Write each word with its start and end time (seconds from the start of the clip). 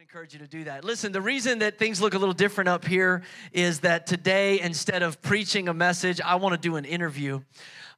encourage 0.00 0.32
you 0.32 0.38
to 0.38 0.46
do 0.46 0.64
that. 0.64 0.82
Listen, 0.82 1.12
the 1.12 1.20
reason 1.20 1.58
that 1.58 1.78
things 1.78 2.00
look 2.00 2.14
a 2.14 2.18
little 2.18 2.32
different 2.32 2.68
up 2.68 2.86
here 2.86 3.20
is 3.52 3.80
that 3.80 4.06
today, 4.06 4.58
instead 4.58 5.02
of 5.02 5.20
preaching 5.20 5.68
a 5.68 5.74
message, 5.74 6.22
I 6.22 6.36
want 6.36 6.54
to 6.54 6.58
do 6.58 6.76
an 6.76 6.86
interview. 6.86 7.42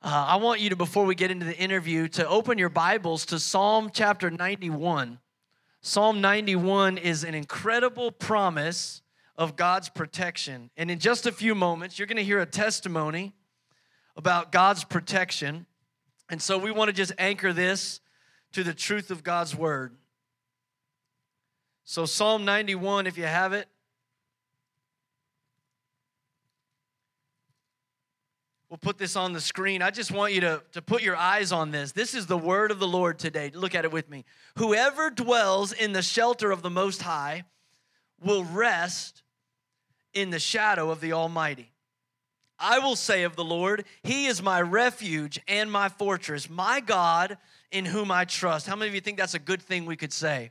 Uh, 0.02 0.08
I 0.08 0.36
want 0.36 0.60
you 0.60 0.70
to, 0.70 0.74
before 0.74 1.04
we 1.04 1.14
get 1.14 1.30
into 1.30 1.46
the 1.46 1.56
interview, 1.56 2.08
to 2.08 2.26
open 2.26 2.58
your 2.58 2.70
Bibles 2.70 3.24
to 3.26 3.38
Psalm 3.38 3.88
chapter 3.94 4.32
91. 4.32 5.20
Psalm 5.80 6.20
91 6.20 6.98
is 6.98 7.22
an 7.22 7.36
incredible 7.36 8.10
promise 8.10 9.00
of 9.36 9.54
God's 9.54 9.88
protection. 9.88 10.70
And 10.76 10.90
in 10.90 10.98
just 10.98 11.26
a 11.26 11.32
few 11.32 11.54
moments, 11.54 12.00
you're 12.00 12.06
going 12.06 12.16
to 12.16 12.24
hear 12.24 12.40
a 12.40 12.46
testimony 12.46 13.32
about 14.16 14.50
God's 14.50 14.82
protection. 14.82 15.66
And 16.28 16.42
so 16.42 16.58
we 16.58 16.72
want 16.72 16.88
to 16.88 16.92
just 16.92 17.12
anchor 17.16 17.52
this 17.52 18.00
to 18.54 18.64
the 18.64 18.74
truth 18.74 19.12
of 19.12 19.22
God's 19.22 19.54
word. 19.54 19.94
So, 21.84 22.06
Psalm 22.06 22.44
91, 22.44 23.06
if 23.06 23.18
you 23.18 23.24
have 23.24 23.52
it. 23.52 23.68
We'll 28.72 28.78
put 28.78 28.96
this 28.96 29.16
on 29.16 29.34
the 29.34 29.40
screen. 29.40 29.82
I 29.82 29.90
just 29.90 30.10
want 30.10 30.32
you 30.32 30.40
to, 30.40 30.62
to 30.72 30.80
put 30.80 31.02
your 31.02 31.14
eyes 31.14 31.52
on 31.52 31.72
this. 31.72 31.92
This 31.92 32.14
is 32.14 32.26
the 32.26 32.38
word 32.38 32.70
of 32.70 32.78
the 32.78 32.88
Lord 32.88 33.18
today. 33.18 33.50
Look 33.52 33.74
at 33.74 33.84
it 33.84 33.92
with 33.92 34.08
me. 34.08 34.24
Whoever 34.56 35.10
dwells 35.10 35.72
in 35.72 35.92
the 35.92 36.00
shelter 36.00 36.50
of 36.50 36.62
the 36.62 36.70
Most 36.70 37.02
High 37.02 37.44
will 38.18 38.44
rest 38.44 39.22
in 40.14 40.30
the 40.30 40.38
shadow 40.38 40.90
of 40.90 41.02
the 41.02 41.12
Almighty. 41.12 41.70
I 42.58 42.78
will 42.78 42.96
say 42.96 43.24
of 43.24 43.36
the 43.36 43.44
Lord, 43.44 43.84
He 44.04 44.24
is 44.24 44.42
my 44.42 44.62
refuge 44.62 45.38
and 45.46 45.70
my 45.70 45.90
fortress, 45.90 46.48
my 46.48 46.80
God 46.80 47.36
in 47.70 47.84
whom 47.84 48.10
I 48.10 48.24
trust. 48.24 48.66
How 48.66 48.76
many 48.76 48.88
of 48.88 48.94
you 48.94 49.02
think 49.02 49.18
that's 49.18 49.34
a 49.34 49.38
good 49.38 49.60
thing 49.60 49.84
we 49.84 49.96
could 49.96 50.14
say? 50.14 50.50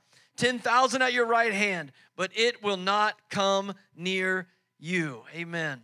10,000 0.37 1.01
at 1.01 1.13
your 1.13 1.25
right 1.25 1.53
hand, 1.53 1.91
but 2.15 2.31
it 2.35 2.63
will 2.63 2.77
not 2.77 3.15
come 3.29 3.73
near 3.95 4.47
you. 4.79 5.23
Amen. 5.35 5.81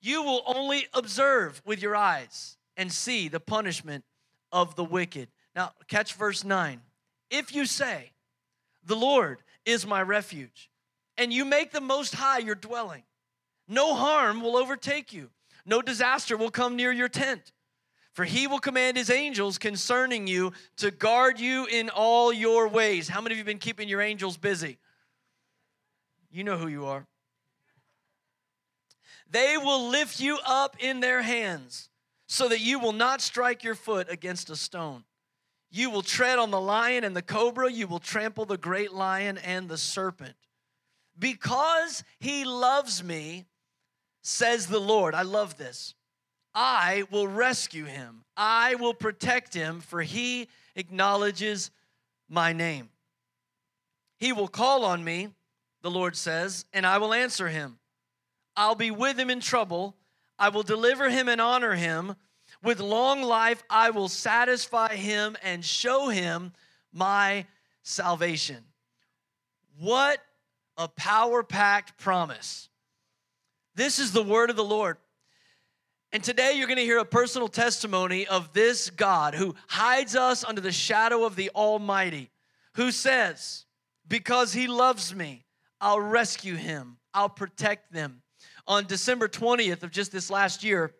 You 0.00 0.22
will 0.22 0.42
only 0.46 0.86
observe 0.92 1.62
with 1.64 1.82
your 1.82 1.96
eyes 1.96 2.56
and 2.76 2.92
see 2.92 3.28
the 3.28 3.40
punishment 3.40 4.04
of 4.52 4.76
the 4.76 4.84
wicked. 4.84 5.28
Now, 5.54 5.72
catch 5.88 6.14
verse 6.14 6.44
9. 6.44 6.80
If 7.30 7.54
you 7.54 7.66
say, 7.66 8.12
The 8.84 8.96
Lord 8.96 9.38
is 9.64 9.86
my 9.86 10.02
refuge, 10.02 10.70
and 11.18 11.32
you 11.32 11.44
make 11.44 11.72
the 11.72 11.80
Most 11.80 12.14
High 12.14 12.38
your 12.38 12.54
dwelling, 12.54 13.02
no 13.66 13.94
harm 13.94 14.42
will 14.42 14.56
overtake 14.56 15.12
you, 15.12 15.30
no 15.64 15.82
disaster 15.82 16.36
will 16.36 16.50
come 16.50 16.76
near 16.76 16.92
your 16.92 17.08
tent. 17.08 17.52
For 18.16 18.24
he 18.24 18.46
will 18.46 18.60
command 18.60 18.96
his 18.96 19.10
angels 19.10 19.58
concerning 19.58 20.26
you 20.26 20.54
to 20.78 20.90
guard 20.90 21.38
you 21.38 21.66
in 21.66 21.90
all 21.90 22.32
your 22.32 22.66
ways. 22.66 23.10
How 23.10 23.20
many 23.20 23.34
of 23.34 23.38
you 23.38 23.44
been 23.44 23.58
keeping 23.58 23.90
your 23.90 24.00
angels 24.00 24.38
busy? 24.38 24.78
You 26.30 26.42
know 26.42 26.56
who 26.56 26.68
you 26.68 26.86
are. 26.86 27.06
They 29.30 29.58
will 29.58 29.90
lift 29.90 30.18
you 30.18 30.38
up 30.46 30.76
in 30.78 31.00
their 31.00 31.20
hands 31.20 31.90
so 32.26 32.48
that 32.48 32.60
you 32.60 32.78
will 32.78 32.94
not 32.94 33.20
strike 33.20 33.62
your 33.62 33.74
foot 33.74 34.10
against 34.10 34.48
a 34.48 34.56
stone. 34.56 35.04
You 35.70 35.90
will 35.90 36.00
tread 36.00 36.38
on 36.38 36.50
the 36.50 36.60
lion 36.60 37.04
and 37.04 37.14
the 37.14 37.20
cobra, 37.20 37.70
you 37.70 37.86
will 37.86 37.98
trample 37.98 38.46
the 38.46 38.56
great 38.56 38.94
lion 38.94 39.36
and 39.36 39.68
the 39.68 39.76
serpent. 39.76 40.36
Because 41.18 42.02
he 42.18 42.46
loves 42.46 43.04
me, 43.04 43.44
says 44.22 44.68
the 44.68 44.80
Lord. 44.80 45.14
I 45.14 45.20
love 45.20 45.58
this. 45.58 45.94
I 46.58 47.04
will 47.10 47.28
rescue 47.28 47.84
him. 47.84 48.24
I 48.34 48.76
will 48.76 48.94
protect 48.94 49.52
him, 49.52 49.80
for 49.80 50.00
he 50.00 50.48
acknowledges 50.74 51.70
my 52.30 52.54
name. 52.54 52.88
He 54.16 54.32
will 54.32 54.48
call 54.48 54.82
on 54.86 55.04
me, 55.04 55.28
the 55.82 55.90
Lord 55.90 56.16
says, 56.16 56.64
and 56.72 56.86
I 56.86 56.96
will 56.96 57.12
answer 57.12 57.48
him. 57.48 57.78
I'll 58.56 58.74
be 58.74 58.90
with 58.90 59.18
him 59.18 59.28
in 59.28 59.40
trouble. 59.40 59.96
I 60.38 60.48
will 60.48 60.62
deliver 60.62 61.10
him 61.10 61.28
and 61.28 61.42
honor 61.42 61.74
him. 61.74 62.16
With 62.62 62.80
long 62.80 63.20
life, 63.22 63.62
I 63.68 63.90
will 63.90 64.08
satisfy 64.08 64.94
him 64.94 65.36
and 65.42 65.62
show 65.62 66.08
him 66.08 66.54
my 66.90 67.44
salvation. 67.82 68.64
What 69.78 70.22
a 70.78 70.88
power 70.88 71.42
packed 71.42 71.98
promise. 71.98 72.70
This 73.74 73.98
is 73.98 74.12
the 74.12 74.22
word 74.22 74.48
of 74.48 74.56
the 74.56 74.64
Lord. 74.64 74.96
And 76.16 76.24
today 76.24 76.54
you're 76.54 76.66
going 76.66 76.78
to 76.78 76.82
hear 76.82 76.96
a 76.96 77.04
personal 77.04 77.46
testimony 77.46 78.26
of 78.26 78.54
this 78.54 78.88
God 78.88 79.34
who 79.34 79.54
hides 79.68 80.16
us 80.16 80.44
under 80.44 80.62
the 80.62 80.72
shadow 80.72 81.26
of 81.26 81.36
the 81.36 81.50
Almighty, 81.54 82.30
who 82.76 82.90
says, 82.90 83.66
Because 84.08 84.54
he 84.54 84.66
loves 84.66 85.14
me, 85.14 85.44
I'll 85.78 86.00
rescue 86.00 86.54
him, 86.54 86.96
I'll 87.12 87.28
protect 87.28 87.92
them. 87.92 88.22
On 88.66 88.86
December 88.86 89.28
20th 89.28 89.82
of 89.82 89.90
just 89.90 90.10
this 90.10 90.30
last 90.30 90.64
year, 90.64 90.94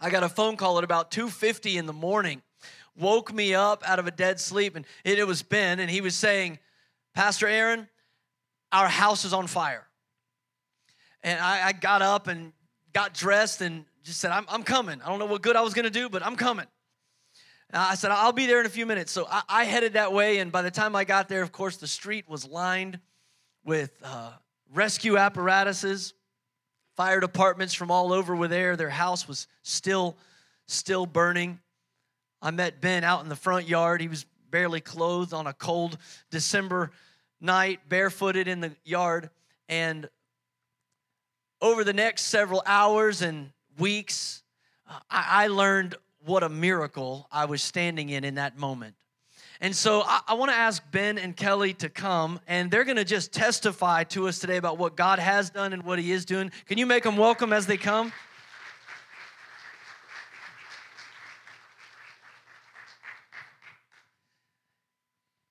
I 0.00 0.08
got 0.08 0.22
a 0.22 0.28
phone 0.28 0.56
call 0.56 0.78
at 0.78 0.84
about 0.84 1.10
2:50 1.10 1.76
in 1.76 1.86
the 1.86 1.92
morning. 1.92 2.40
Woke 2.96 3.32
me 3.32 3.56
up 3.56 3.82
out 3.84 3.98
of 3.98 4.06
a 4.06 4.12
dead 4.12 4.38
sleep, 4.38 4.76
and 4.76 4.86
it 5.02 5.26
was 5.26 5.42
Ben, 5.42 5.80
and 5.80 5.90
he 5.90 6.00
was 6.00 6.14
saying, 6.14 6.60
Pastor 7.12 7.48
Aaron, 7.48 7.88
our 8.70 8.86
house 8.86 9.24
is 9.24 9.32
on 9.32 9.48
fire. 9.48 9.88
And 11.24 11.40
I, 11.40 11.66
I 11.66 11.72
got 11.72 12.02
up 12.02 12.28
and 12.28 12.52
got 12.92 13.14
dressed 13.14 13.60
and 13.60 13.84
just 14.04 14.20
said, 14.20 14.30
I'm, 14.30 14.44
I'm 14.48 14.62
coming. 14.62 15.00
I 15.02 15.08
don't 15.08 15.18
know 15.18 15.26
what 15.26 15.42
good 15.42 15.56
I 15.56 15.62
was 15.62 15.74
going 15.74 15.84
to 15.84 15.90
do, 15.90 16.08
but 16.08 16.24
I'm 16.24 16.36
coming. 16.36 16.66
And 17.70 17.82
I 17.82 17.94
said, 17.94 18.10
I'll 18.10 18.32
be 18.32 18.46
there 18.46 18.60
in 18.60 18.66
a 18.66 18.70
few 18.70 18.86
minutes. 18.86 19.10
So 19.10 19.26
I, 19.28 19.42
I, 19.48 19.64
headed 19.64 19.94
that 19.94 20.12
way. 20.12 20.38
And 20.38 20.52
by 20.52 20.62
the 20.62 20.70
time 20.70 20.94
I 20.94 21.04
got 21.04 21.28
there, 21.28 21.42
of 21.42 21.50
course, 21.50 21.78
the 21.78 21.86
street 21.86 22.28
was 22.28 22.46
lined 22.46 23.00
with 23.64 23.90
uh, 24.04 24.32
rescue 24.72 25.16
apparatuses. 25.16 26.12
Fire 26.96 27.18
departments 27.18 27.74
from 27.74 27.90
all 27.90 28.12
over 28.12 28.36
were 28.36 28.46
there. 28.46 28.76
Their 28.76 28.90
house 28.90 29.26
was 29.26 29.48
still, 29.62 30.16
still 30.68 31.06
burning. 31.06 31.58
I 32.42 32.50
met 32.50 32.80
Ben 32.82 33.04
out 33.04 33.22
in 33.22 33.30
the 33.30 33.36
front 33.36 33.66
yard. 33.66 34.02
He 34.02 34.08
was 34.08 34.26
barely 34.50 34.80
clothed 34.80 35.32
on 35.32 35.46
a 35.46 35.54
cold 35.54 35.96
December 36.30 36.90
night, 37.40 37.80
barefooted 37.88 38.46
in 38.46 38.60
the 38.60 38.72
yard. 38.84 39.30
And 39.68 40.08
over 41.60 41.82
the 41.82 41.94
next 41.94 42.26
several 42.26 42.62
hours 42.66 43.22
and 43.22 43.50
weeks, 43.78 44.42
I, 44.86 45.00
I 45.10 45.46
learned 45.48 45.96
what 46.24 46.42
a 46.42 46.48
miracle 46.48 47.28
I 47.30 47.44
was 47.44 47.62
standing 47.62 48.08
in 48.08 48.24
in 48.24 48.36
that 48.36 48.58
moment. 48.58 48.94
And 49.60 49.74
so 49.74 50.02
I, 50.02 50.20
I 50.28 50.34
want 50.34 50.50
to 50.50 50.56
ask 50.56 50.82
Ben 50.90 51.16
and 51.18 51.36
Kelly 51.36 51.74
to 51.74 51.88
come, 51.88 52.40
and 52.46 52.70
they're 52.70 52.84
going 52.84 52.96
to 52.96 53.04
just 53.04 53.32
testify 53.32 54.04
to 54.04 54.28
us 54.28 54.38
today 54.38 54.56
about 54.56 54.78
what 54.78 54.96
God 54.96 55.18
has 55.18 55.50
done 55.50 55.72
and 55.72 55.82
what 55.84 55.98
He 55.98 56.12
is 56.12 56.24
doing. 56.24 56.50
Can 56.66 56.78
you 56.78 56.86
make 56.86 57.04
them 57.04 57.16
welcome 57.16 57.52
as 57.52 57.66
they 57.66 57.76
come? 57.76 58.12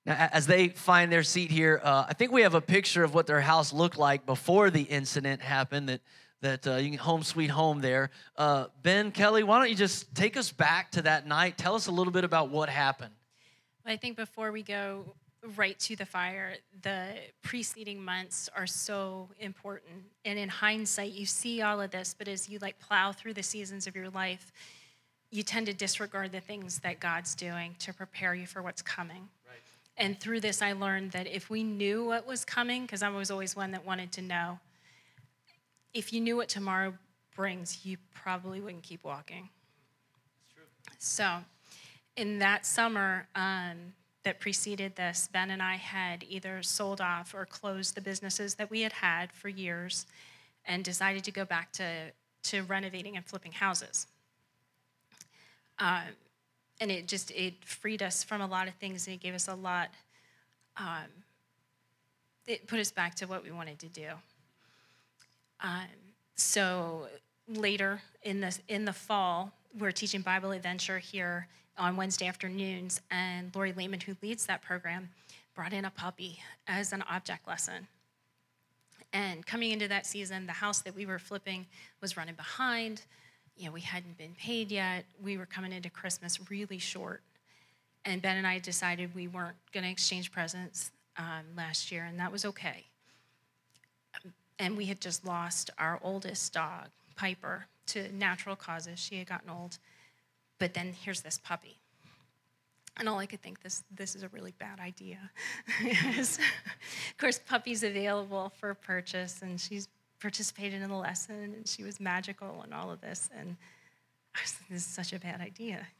Now, 0.06 0.29
as 0.33 0.47
they 0.47 0.67
find 0.67 1.09
their 1.12 1.23
seat 1.23 1.50
here, 1.50 1.79
uh, 1.81 2.06
I 2.09 2.13
think 2.13 2.33
we 2.33 2.41
have 2.41 2.56
a 2.56 2.62
picture 2.62 3.06
of 3.06 3.13
what 3.13 3.25
their 3.25 3.39
house 3.39 3.72
looked 3.72 3.97
like 3.97 4.25
before 4.25 4.69
the 4.69 4.81
incident 4.81 5.42
happened 5.42 5.88
that 5.88 6.01
that 6.44 6.68
uh, 6.68 6.75
you 6.75 6.92
can 6.92 7.00
home 7.00 7.24
sweet 7.24 7.50
home 7.50 7.81
there. 7.81 8.12
Uh, 8.38 8.68
ben 8.84 9.12
Kelly, 9.12 9.44
why 9.44 9.60
don't 9.60 9.69
you 9.69 9.75
just 9.75 10.13
take 10.13 10.38
us 10.38 10.51
back 10.51 10.92
to 10.92 11.01
that 11.01 11.25
night? 11.25 11.57
Tell 11.57 11.74
us 11.74 11.88
a 11.88 11.92
little 11.92 12.13
bit 12.13 12.24
about 12.24 12.50
what 12.50 12.69
happened. 12.69 13.13
Well, 13.84 13.94
I 13.94 13.98
think 13.98 14.16
before 14.18 14.51
we 14.51 14.62
go 14.62 15.06
right 15.56 15.78
to 15.80 15.95
the 15.95 16.06
fire, 16.06 16.56
the 16.81 17.07
preceding 17.42 18.04
months 18.04 18.50
are 18.56 18.68
so 18.68 19.30
important. 19.40 20.04
And 20.25 20.38
in 20.38 20.50
hindsight, 20.50 21.13
you 21.13 21.25
see 21.25 21.62
all 21.62 21.81
of 21.81 21.92
this, 21.92 22.13
but 22.18 22.28
as 22.28 22.48
you 22.48 22.60
like 22.60 22.78
plow 22.80 23.12
through 23.12 23.34
the 23.34 23.44
seasons 23.44 23.88
of 23.88 23.95
your 23.95 24.10
life, 24.10 24.51
you 25.31 25.44
tend 25.44 25.66
to 25.66 25.74
disregard 25.74 26.31
the 26.31 26.42
things 26.42 26.80
that 26.80 27.00
God's 27.00 27.36
doing 27.36 27.75
to 27.80 27.94
prepare 27.94 28.36
you 28.36 28.45
for 28.45 28.62
what's 28.62 28.81
coming. 28.81 29.30
Right. 29.48 29.57
And 29.98 30.19
through 30.19 30.42
this, 30.42 30.62
I 30.62 30.74
learned 30.74 31.12
that 31.12 31.25
if 31.28 31.50
we 31.50 31.63
knew 31.63 32.06
what 32.06 32.28
was 32.28 32.45
coming, 32.45 32.84
because 32.84 33.01
I 33.01 33.10
was 33.10 33.31
always 33.31 33.56
one 33.56 33.72
that 33.72 33.86
wanted 33.86 34.12
to 34.13 34.22
know, 34.22 34.60
if 35.94 36.12
you 36.12 36.22
knew 36.22 36.38
what 36.38 36.50
tomorrow 36.50 36.94
brings, 37.36 37.86
you 37.86 37.98
probably 38.13 38.62
wouldn't 38.62 38.84
keep 38.84 39.04
walking. 39.04 39.50
So, 40.98 41.40
in 42.16 42.40
that 42.40 42.66
summer, 42.66 43.28
um, 43.36 43.94
that 44.24 44.40
preceded 44.40 44.95
this, 44.95 45.30
Ben 45.31 45.51
and 45.51 45.62
I 45.62 45.75
had 45.75 46.24
either 46.30 46.63
sold 46.63 47.01
off 47.01 47.34
or 47.36 47.45
closed 47.45 47.95
the 47.95 48.01
businesses 48.01 48.56
that 48.56 48.69
we 48.69 48.81
had 48.81 48.94
had 48.94 49.31
for 49.31 49.50
years 49.50 50.06
and 50.66 50.84
decided 50.84 51.24
to 51.25 51.31
go 51.31 51.44
back 51.44 51.74
to, 51.74 52.12
to 52.44 52.63
renovating 52.63 53.18
and 53.18 53.25
flipping 53.25 53.51
houses. 53.51 54.07
Um, 55.80 56.04
and 56.80 56.92
it 56.92 57.07
just 57.07 57.31
it 57.31 57.54
freed 57.66 58.01
us 58.01 58.24
from 58.24 58.42
a 58.42 58.48
lot 58.48 58.68
of 58.68 58.74
things 58.75 59.07
and 59.07 59.16
it 59.16 59.22
gave 59.22 59.34
us 59.34 59.48
a 59.48 59.56
lot 59.56 59.90
um, 60.78 61.07
it 62.48 62.68
put 62.68 62.80
us 62.80 62.92
back 62.92 63.16
to 63.16 63.25
what 63.25 63.44
we 63.44 63.51
wanted 63.51 63.80
to 63.80 63.88
do 63.88 64.07
um, 65.61 65.88
so 66.35 67.07
later 67.47 68.01
in 68.23 68.41
the 68.41 68.57
in 68.67 68.85
the 68.85 68.94
fall 68.94 69.51
we're 69.77 69.91
teaching 69.91 70.21
bible 70.21 70.51
adventure 70.51 70.97
here 70.97 71.47
on 71.77 71.97
wednesday 71.97 72.25
afternoons 72.25 73.01
and 73.11 73.53
lori 73.53 73.73
lehman 73.73 74.00
who 74.00 74.15
leads 74.21 74.45
that 74.45 74.61
program 74.61 75.09
brought 75.53 75.73
in 75.73 75.85
a 75.85 75.89
puppy 75.89 76.39
as 76.67 76.94
an 76.94 77.03
object 77.09 77.47
lesson 77.47 77.88
and 79.11 79.45
coming 79.45 79.71
into 79.71 79.88
that 79.88 80.05
season 80.05 80.45
the 80.45 80.53
house 80.53 80.81
that 80.81 80.95
we 80.95 81.05
were 81.05 81.19
flipping 81.19 81.65
was 82.01 82.15
running 82.15 82.35
behind 82.35 83.01
you 83.57 83.65
know, 83.65 83.71
we 83.71 83.81
hadn't 83.81 84.17
been 84.17 84.35
paid 84.39 84.71
yet. 84.71 85.06
We 85.21 85.38
were 85.38 85.45
coming 85.45 85.71
into 85.71 85.89
Christmas 85.89 86.39
really 86.49 86.79
short. 86.79 87.21
And 88.06 88.21
Ben 88.21 88.38
and 88.38 88.47
I 88.47 88.59
decided 88.59 89.15
we 89.15 89.27
weren't 89.27 89.56
going 89.71 89.83
to 89.83 89.89
exchange 89.89 90.31
presents 90.31 90.91
um, 91.17 91.45
last 91.56 91.91
year, 91.91 92.03
and 92.03 92.19
that 92.19 92.31
was 92.31 92.44
okay. 92.45 92.85
And 94.59 94.77
we 94.77 94.85
had 94.85 95.01
just 95.01 95.25
lost 95.25 95.69
our 95.77 96.00
oldest 96.03 96.53
dog, 96.53 96.89
Piper, 97.15 97.65
to 97.88 98.11
natural 98.15 98.55
causes. 98.55 99.00
She 99.00 99.17
had 99.17 99.27
gotten 99.27 99.50
old. 99.50 99.77
But 100.59 100.73
then 100.73 100.94
here's 100.94 101.21
this 101.21 101.38
puppy. 101.38 101.77
And 102.97 103.09
all 103.09 103.17
I 103.17 103.25
could 103.25 103.41
think 103.41 103.63
this 103.63 103.83
this 103.89 104.15
is 104.15 104.21
a 104.21 104.29
really 104.29 104.53
bad 104.59 104.79
idea. 104.79 105.17
of 105.81 106.38
course, 107.17 107.39
puppy's 107.39 107.81
available 107.81 108.53
for 108.59 108.75
purchase, 108.75 109.41
and 109.41 109.59
she's 109.59 109.88
participated 110.23 110.81
in 110.81 110.89
the 110.89 110.95
lesson 110.95 111.53
and 111.53 111.67
she 111.67 111.83
was 111.83 111.99
magical 111.99 112.61
and 112.63 112.73
all 112.73 112.89
of 112.89 113.01
this. 113.01 113.29
And 113.38 113.57
I 114.33 114.39
was 114.41 114.56
like, 114.61 114.69
this 114.69 114.88
is 114.88 114.88
such 114.88 115.11
a 115.11 115.19
bad 115.19 115.41
idea. 115.41 115.85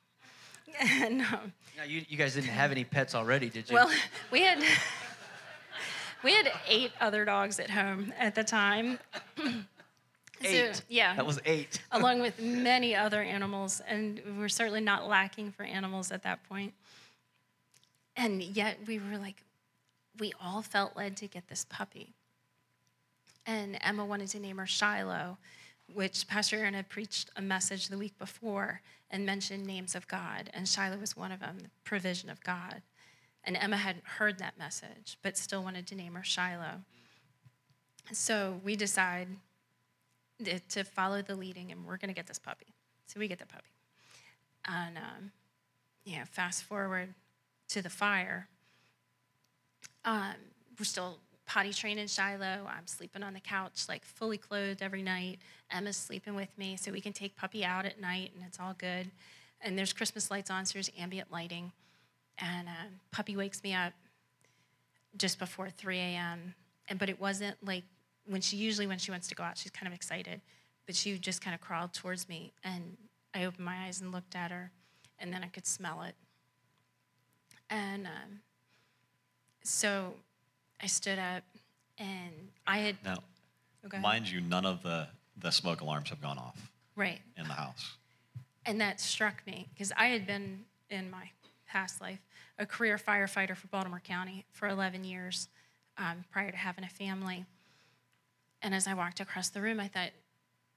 And 0.82 1.22
um, 1.22 1.54
now 1.78 1.84
you, 1.84 2.04
you 2.10 2.18
guys 2.18 2.34
didn't 2.34 2.50
have 2.50 2.72
any 2.72 2.84
pets 2.84 3.14
already, 3.14 3.48
did 3.48 3.70
you? 3.70 3.76
Well, 3.76 3.92
we 4.32 4.42
had 4.42 4.64
we 6.24 6.34
had 6.34 6.52
eight 6.68 6.92
other 7.00 7.26
dogs 7.26 7.60
at 7.60 7.70
home 7.70 8.14
at 8.18 8.36
the 8.36 8.44
time. 8.44 9.00
eight. 10.44 10.76
So, 10.76 10.84
yeah. 10.90 11.16
That 11.16 11.26
was 11.26 11.40
eight. 11.46 11.82
along 11.92 12.22
with 12.22 12.40
many 12.42 12.96
other 12.96 13.22
animals, 13.22 13.82
and 13.88 14.22
we 14.26 14.34
were 14.34 14.50
certainly 14.50 14.82
not 14.82 15.08
lacking 15.08 15.52
for 15.52 15.64
animals 15.64 16.12
at 16.12 16.24
that 16.24 16.48
point. 16.48 16.74
And 18.16 18.42
yet 18.42 18.78
we 18.86 19.00
were 19.00 19.18
like, 19.18 19.44
we 20.20 20.34
all 20.42 20.62
felt 20.62 20.96
led 20.96 21.18
to 21.18 21.28
get 21.28 21.48
this 21.48 21.66
puppy. 21.68 22.14
And 23.46 23.78
Emma 23.82 24.06
wanted 24.06 24.30
to 24.30 24.40
name 24.40 24.58
her 24.58 24.68
Shiloh, 24.68 25.38
which 25.94 26.28
Pastor 26.28 26.58
Aaron 26.58 26.76
had 26.76 26.88
preached 26.88 27.30
a 27.36 27.42
message 27.42 27.88
the 27.88 27.98
week 27.98 28.18
before 28.18 28.82
and 29.12 29.26
mentioned 29.26 29.66
names 29.66 29.96
of 29.96 30.08
God. 30.08 30.50
And 30.54 30.68
Shiloh 30.68 30.98
was 30.98 31.18
one 31.18 31.32
of 31.32 31.40
them, 31.40 31.58
the 31.60 31.70
provision 31.84 32.30
of 32.30 32.42
God. 32.44 32.82
And 33.46 33.58
Emma 33.58 33.78
hadn't 33.78 34.06
heard 34.06 34.40
that 34.40 34.58
message, 34.58 35.18
but 35.22 35.38
still 35.38 35.64
wanted 35.64 35.86
to 35.88 35.96
name 35.96 36.14
her 36.14 36.24
Shiloh. 36.24 36.82
So 38.12 38.60
we 38.64 38.76
decide 38.76 39.28
to 40.70 40.84
follow 40.84 41.22
the 41.22 41.36
leading, 41.36 41.72
and 41.72 41.86
we're 41.86 41.98
going 41.98 42.10
to 42.10 42.16
get 42.16 42.28
this 42.28 42.40
puppy. 42.40 42.68
So 43.08 43.20
we 43.20 43.28
get 43.28 43.40
the 43.40 43.46
puppy. 43.46 43.64
And, 44.66 44.98
um, 44.98 45.32
yeah, 46.06 46.24
fast 46.26 46.64
forward 46.64 47.14
to 47.70 47.82
the 47.82 47.90
fire. 47.90 48.48
Um, 50.06 50.36
we're 50.80 50.86
still 50.86 51.20
potty 51.46 51.74
training 51.74 52.08
Shiloh. 52.08 52.66
I'm 52.68 52.88
sleeping 52.88 53.24
on 53.24 53.34
the 53.34 53.40
couch, 53.40 53.86
like 53.90 54.06
fully 54.06 54.38
clothed 54.38 54.82
every 54.82 55.02
night. 55.02 55.40
Emma's 55.70 55.98
sleeping 55.98 56.36
with 56.36 56.58
me, 56.58 56.78
so 56.78 56.92
we 56.92 57.02
can 57.02 57.14
take 57.14 57.36
puppy 57.36 57.66
out 57.66 57.86
at 57.86 58.00
night, 58.00 58.32
and 58.36 58.44
it's 58.46 58.60
all 58.60 58.74
good. 58.78 59.12
And 59.62 59.78
there's 59.78 59.94
Christmas 59.94 60.32
lights 60.32 60.50
on, 60.50 60.66
so 60.66 60.74
there's 60.74 60.92
ambient 60.98 61.32
lighting. 61.32 61.72
And 62.44 62.68
uh, 62.68 62.90
puppy 63.12 63.38
wakes 63.38 63.64
me 63.64 63.74
up 63.74 63.94
just 65.16 65.40
before 65.40 65.70
3 65.70 65.98
a.m. 65.98 66.54
And 66.90 67.00
but 67.00 67.10
it 67.10 67.20
wasn't 67.20 67.56
like 67.66 67.84
when 68.26 68.42
she 68.42 68.58
usually 68.58 68.88
when 68.88 68.98
she 68.98 69.12
wants 69.12 69.28
to 69.30 69.36
go 69.36 69.44
out, 69.44 69.58
she's 69.58 69.72
kind 69.72 69.88
of 69.88 69.94
excited, 69.94 70.42
but 70.86 70.96
she 70.96 71.18
just 71.18 71.42
kind 71.42 71.56
of 71.56 71.62
crawled 71.62 71.94
towards 71.94 72.28
me, 72.28 72.52
and 72.64 72.98
I 73.34 73.46
opened 73.46 73.66
my 73.66 73.86
eyes 73.86 74.02
and 74.02 74.12
looked 74.12 74.36
at 74.36 74.52
her, 74.52 74.72
and 75.20 75.34
then 75.34 75.44
I 75.44 75.48
could 75.48 75.66
smell 75.66 76.02
it. 76.02 76.16
And 77.70 78.06
um, 78.06 78.40
so 79.64 80.14
I 80.82 80.88
stood 80.88 81.20
up 81.20 81.44
and 81.98 82.32
I 82.68 82.80
had. 82.80 82.98
Now, 83.04 83.18
okay. 83.86 84.00
mind 84.00 84.30
you, 84.30 84.42
none 84.42 84.66
of 84.66 84.84
the, 84.84 85.08
the 85.42 85.52
smoke 85.52 85.82
alarms 85.82 86.10
have 86.10 86.22
gone 86.22 86.38
off. 86.38 86.72
Right. 86.96 87.22
In 87.38 87.48
the 87.48 87.54
house. 87.54 87.98
And 88.66 88.80
that 88.82 89.00
struck 89.00 89.46
me 89.48 89.68
because 89.74 89.92
I 89.98 90.08
had 90.08 90.28
been 90.28 90.66
in 90.90 91.10
my 91.10 91.30
past 91.68 92.00
life 92.02 92.20
a 92.60 92.66
career 92.66 92.98
firefighter 92.98 93.56
for 93.56 93.68
Baltimore 93.68 94.02
County 94.04 94.46
for 94.52 94.68
11 94.68 95.04
years 95.04 95.48
um, 95.98 96.24
prior 96.32 96.52
to 96.52 96.58
having 96.58 96.84
a 96.84 96.90
family. 96.90 97.46
And 98.62 98.74
as 98.74 98.88
I 98.88 98.94
walked 98.94 99.20
across 99.20 99.50
the 99.50 99.62
room, 99.62 99.80
I 99.80 99.88
thought, 99.88 100.12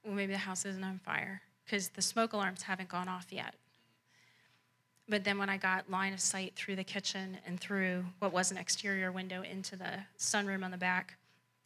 well, 0.03 0.13
maybe 0.13 0.33
the 0.33 0.39
house 0.39 0.65
isn't 0.65 0.83
on 0.83 0.99
fire 0.99 1.41
because 1.65 1.89
the 1.89 2.01
smoke 2.01 2.33
alarms 2.33 2.63
haven't 2.63 2.89
gone 2.89 3.07
off 3.07 3.27
yet. 3.31 3.55
But 5.09 5.23
then 5.23 5.37
when 5.37 5.49
I 5.49 5.57
got 5.57 5.89
line 5.89 6.13
of 6.13 6.19
sight 6.19 6.53
through 6.55 6.75
the 6.75 6.83
kitchen 6.83 7.37
and 7.45 7.59
through 7.59 8.05
what 8.19 8.33
was 8.33 8.51
an 8.51 8.57
exterior 8.57 9.11
window 9.11 9.41
into 9.41 9.77
the 9.77 9.99
sunroom 10.19 10.65
on 10.65 10.71
the 10.71 10.77
back, 10.77 11.17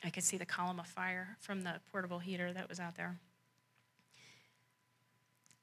I 0.04 0.10
could 0.10 0.24
see 0.24 0.38
the 0.38 0.46
column 0.46 0.80
of 0.80 0.88
fire 0.88 1.38
from 1.40 1.64
the 1.64 1.76
portable 1.92 2.20
heater 2.20 2.54
that 2.54 2.70
was 2.70 2.80
out 2.80 2.96
there. 2.96 3.18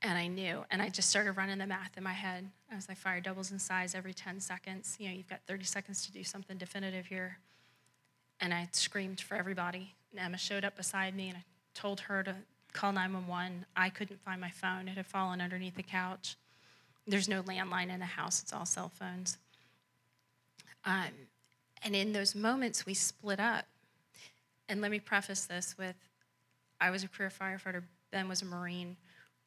And 0.00 0.16
I 0.16 0.28
knew, 0.28 0.64
and 0.70 0.80
I 0.80 0.90
just 0.90 1.10
started 1.10 1.32
running 1.32 1.58
the 1.58 1.66
math 1.66 1.96
in 1.96 2.04
my 2.04 2.12
head. 2.12 2.48
I 2.70 2.76
was 2.76 2.88
like, 2.88 2.98
fire 2.98 3.20
doubles 3.20 3.50
in 3.50 3.58
size 3.58 3.96
every 3.96 4.14
10 4.14 4.38
seconds. 4.38 4.96
You 5.00 5.08
know, 5.08 5.14
you've 5.14 5.28
got 5.28 5.40
30 5.48 5.64
seconds 5.64 6.06
to 6.06 6.12
do 6.12 6.22
something 6.22 6.56
definitive 6.56 7.06
here. 7.06 7.38
And 8.40 8.54
I 8.54 8.68
screamed 8.70 9.20
for 9.20 9.34
everybody. 9.34 9.94
And 10.12 10.20
Emma 10.20 10.38
showed 10.38 10.64
up 10.64 10.76
beside 10.76 11.16
me, 11.16 11.28
and 11.28 11.38
I 11.38 11.44
told 11.74 12.00
her 12.00 12.22
to 12.22 12.36
call 12.72 12.92
911. 12.92 13.66
I 13.76 13.88
couldn't 13.88 14.22
find 14.22 14.40
my 14.40 14.50
phone, 14.50 14.86
it 14.86 14.96
had 14.96 15.06
fallen 15.06 15.40
underneath 15.40 15.74
the 15.74 15.82
couch. 15.82 16.36
There's 17.06 17.28
no 17.28 17.42
landline 17.42 17.92
in 17.92 17.98
the 17.98 18.06
house, 18.06 18.40
it's 18.40 18.52
all 18.52 18.66
cell 18.66 18.92
phones. 18.94 19.38
Um, 20.84 21.10
and 21.82 21.96
in 21.96 22.12
those 22.12 22.34
moments, 22.34 22.86
we 22.86 22.94
split 22.94 23.40
up. 23.40 23.66
And 24.68 24.80
let 24.80 24.90
me 24.90 25.00
preface 25.00 25.46
this 25.46 25.76
with 25.78 25.96
I 26.80 26.90
was 26.90 27.02
a 27.02 27.08
career 27.08 27.30
firefighter, 27.30 27.82
Ben 28.12 28.28
was 28.28 28.42
a 28.42 28.44
Marine. 28.44 28.96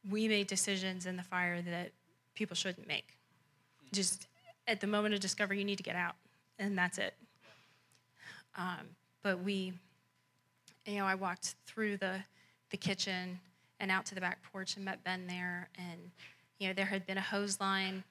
We 0.09 0.27
made 0.27 0.47
decisions 0.47 1.05
in 1.05 1.15
the 1.15 1.23
fire 1.23 1.61
that 1.61 1.91
people 2.33 2.55
shouldn't 2.55 2.87
make. 2.87 3.17
Just 3.91 4.27
at 4.67 4.79
the 4.79 4.87
moment 4.87 5.13
of 5.13 5.19
discovery, 5.19 5.59
you 5.59 5.65
need 5.65 5.77
to 5.77 5.83
get 5.83 5.95
out, 5.95 6.15
and 6.57 6.77
that's 6.77 6.97
it. 6.97 7.13
Um, 8.57 8.95
but 9.23 9.43
we, 9.43 9.73
you 10.85 10.95
know, 10.95 11.05
I 11.05 11.15
walked 11.15 11.55
through 11.65 11.97
the, 11.97 12.23
the 12.69 12.77
kitchen 12.77 13.39
and 13.79 13.91
out 13.91 14.05
to 14.07 14.15
the 14.15 14.21
back 14.21 14.39
porch 14.51 14.75
and 14.75 14.85
met 14.85 15.03
Ben 15.03 15.27
there, 15.27 15.69
and 15.77 16.11
you 16.59 16.67
know, 16.67 16.73
there 16.73 16.85
had 16.85 17.05
been 17.05 17.17
a 17.17 17.21
hose 17.21 17.59
line 17.59 18.03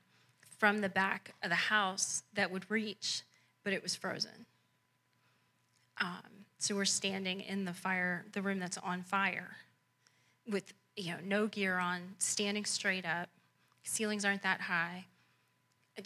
from 0.58 0.80
the 0.80 0.88
back 0.88 1.34
of 1.42 1.50
the 1.50 1.56
house 1.56 2.22
that 2.34 2.50
would 2.50 2.70
reach, 2.70 3.22
but 3.64 3.72
it 3.72 3.82
was 3.82 3.94
frozen. 3.94 4.46
Um, 6.00 6.46
so 6.58 6.74
we're 6.74 6.84
standing 6.84 7.40
in 7.40 7.64
the 7.64 7.72
fire, 7.72 8.26
the 8.32 8.42
room 8.42 8.58
that's 8.58 8.76
on 8.78 9.02
fire, 9.02 9.56
with 10.50 10.72
you 11.00 11.12
know 11.12 11.18
no 11.24 11.46
gear 11.46 11.78
on, 11.78 12.14
standing 12.18 12.64
straight 12.64 13.06
up. 13.06 13.28
Ceilings 13.82 14.24
aren't 14.24 14.42
that 14.42 14.60
high. 14.62 15.06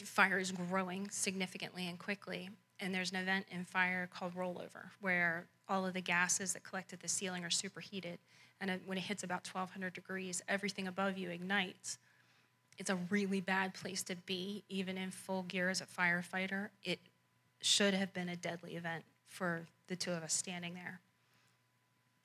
Fire 0.05 0.39
is 0.39 0.51
growing 0.51 1.09
significantly 1.11 1.89
and 1.89 1.99
quickly, 1.99 2.51
and 2.81 2.95
there's 2.95 3.13
an 3.13 3.19
event 3.19 3.47
in 3.51 3.65
fire 3.65 4.09
called 4.13 4.35
rollover, 4.35 4.91
where 5.01 5.47
all 5.69 5.87
of 5.87 5.95
the 5.95 6.01
gases 6.01 6.53
that 6.53 6.65
collect 6.65 6.93
at 6.93 7.01
the 7.01 7.09
ceiling 7.09 7.45
are 7.45 7.51
superheated, 7.51 8.19
and 8.61 8.81
when 8.87 8.99
it 8.99 9.03
hits 9.03 9.23
about 9.23 9.47
1,200 9.47 9.93
degrees, 9.93 10.43
everything 10.49 10.89
above 10.89 11.17
you 11.19 11.31
ignites 11.31 11.99
it's 12.79 12.91
a 12.91 12.97
really 13.11 13.41
bad 13.41 13.75
place 13.75 14.03
to 14.05 14.17
be, 14.17 14.65
even 14.69 14.99
in 14.99 15.11
full 15.11 15.43
gear 15.43 15.69
as 15.69 15.81
a 15.81 15.87
firefighter. 15.87 16.69
It 16.83 16.99
should 17.61 17.95
have 17.95 18.13
been 18.13 18.29
a 18.29 18.37
deadly 18.37 18.75
event 18.75 19.05
for 19.27 19.67
the 19.87 19.97
two 19.97 20.13
of 20.13 20.23
us 20.23 20.33
standing 20.33 20.75
there. 20.75 21.01